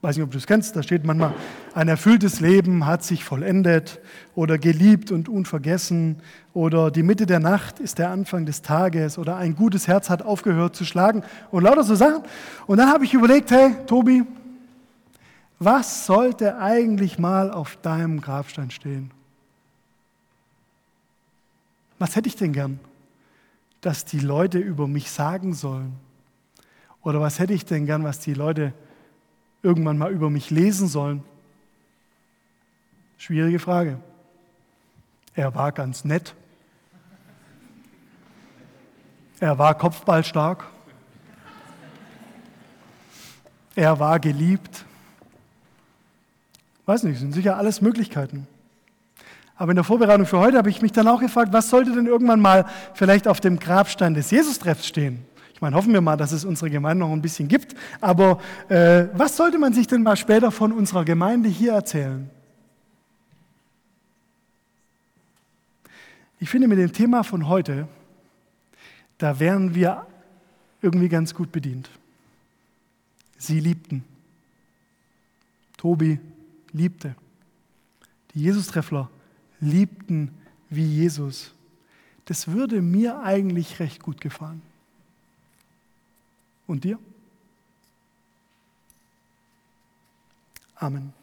weiß 0.00 0.16
nicht, 0.16 0.24
ob 0.24 0.30
du 0.30 0.38
es 0.38 0.46
kennst, 0.46 0.76
da 0.76 0.82
steht 0.82 1.04
manchmal, 1.04 1.34
ein 1.74 1.88
erfülltes 1.88 2.38
Leben 2.40 2.86
hat 2.86 3.02
sich 3.02 3.24
vollendet 3.24 4.00
oder 4.36 4.56
geliebt 4.56 5.10
und 5.10 5.28
unvergessen 5.28 6.22
oder 6.54 6.90
die 6.90 7.02
Mitte 7.02 7.26
der 7.26 7.40
Nacht 7.40 7.80
ist 7.80 7.98
der 7.98 8.10
Anfang 8.10 8.46
des 8.46 8.62
Tages 8.62 9.18
oder 9.18 9.36
ein 9.36 9.56
gutes 9.56 9.88
Herz 9.88 10.08
hat 10.08 10.22
aufgehört 10.22 10.76
zu 10.76 10.84
schlagen 10.84 11.24
und 11.50 11.64
lauter 11.64 11.82
so 11.82 11.96
Sachen. 11.96 12.22
Und 12.66 12.78
dann 12.78 12.90
habe 12.90 13.04
ich 13.04 13.14
überlegt, 13.14 13.50
hey, 13.50 13.74
Tobi, 13.86 14.24
was 15.58 16.06
sollte 16.06 16.58
eigentlich 16.58 17.18
mal 17.18 17.50
auf 17.50 17.76
deinem 17.82 18.20
Grabstein 18.20 18.70
stehen? 18.70 19.10
Was 21.98 22.14
hätte 22.14 22.28
ich 22.28 22.36
denn 22.36 22.52
gern, 22.52 22.78
dass 23.80 24.04
die 24.04 24.20
Leute 24.20 24.58
über 24.58 24.86
mich 24.86 25.10
sagen 25.10 25.54
sollen? 25.54 25.96
Oder 27.02 27.20
was 27.20 27.40
hätte 27.40 27.54
ich 27.54 27.64
denn 27.64 27.86
gern, 27.86 28.04
was 28.04 28.20
die 28.20 28.34
Leute 28.34 28.72
irgendwann 29.62 29.98
mal 29.98 30.12
über 30.12 30.30
mich 30.30 30.50
lesen 30.50 30.88
sollen? 30.88 31.22
Schwierige 33.16 33.58
Frage. 33.58 33.98
Er 35.34 35.54
war 35.54 35.72
ganz 35.72 36.04
nett. 36.04 36.34
Er 39.40 39.58
war 39.58 39.76
kopfballstark. 39.76 40.64
Er 43.74 43.98
war 44.00 44.18
geliebt. 44.18 44.84
Weiß 46.86 47.02
nicht, 47.04 47.20
sind 47.20 47.32
sicher 47.32 47.56
alles 47.56 47.80
Möglichkeiten. 47.80 48.46
Aber 49.54 49.72
in 49.72 49.76
der 49.76 49.84
Vorbereitung 49.84 50.26
für 50.26 50.38
heute 50.38 50.56
habe 50.56 50.70
ich 50.70 50.82
mich 50.82 50.92
dann 50.92 51.06
auch 51.06 51.20
gefragt, 51.20 51.52
was 51.52 51.68
sollte 51.68 51.92
denn 51.92 52.06
irgendwann 52.06 52.40
mal 52.40 52.64
vielleicht 52.94 53.28
auf 53.28 53.40
dem 53.40 53.58
Grabstein 53.58 54.14
des 54.14 54.30
Jesus-Treffs 54.30 54.86
stehen? 54.86 55.24
Ich 55.58 55.60
meine, 55.60 55.74
hoffen 55.74 55.92
wir 55.92 56.00
mal, 56.00 56.16
dass 56.16 56.30
es 56.30 56.44
unsere 56.44 56.70
Gemeinde 56.70 57.04
noch 57.04 57.10
ein 57.10 57.20
bisschen 57.20 57.48
gibt. 57.48 57.74
Aber 58.00 58.40
äh, 58.68 59.06
was 59.14 59.36
sollte 59.36 59.58
man 59.58 59.72
sich 59.72 59.88
denn 59.88 60.04
mal 60.04 60.16
später 60.16 60.52
von 60.52 60.70
unserer 60.70 61.04
Gemeinde 61.04 61.48
hier 61.48 61.72
erzählen? 61.72 62.30
Ich 66.38 66.48
finde, 66.48 66.68
mit 66.68 66.78
dem 66.78 66.92
Thema 66.92 67.24
von 67.24 67.48
heute, 67.48 67.88
da 69.18 69.40
wären 69.40 69.74
wir 69.74 70.06
irgendwie 70.80 71.08
ganz 71.08 71.34
gut 71.34 71.50
bedient. 71.50 71.90
Sie 73.36 73.58
liebten. 73.58 74.04
Tobi 75.76 76.20
liebte. 76.70 77.16
Die 78.32 78.42
Jesus-Treffler 78.42 79.10
liebten 79.58 80.30
wie 80.70 80.86
Jesus. 80.86 81.52
Das 82.26 82.46
würde 82.46 82.80
mir 82.80 83.18
eigentlich 83.22 83.80
recht 83.80 84.00
gut 84.00 84.20
gefallen. 84.20 84.62
Und 86.68 86.84
dir? 86.84 86.98
Amen. 90.76 91.17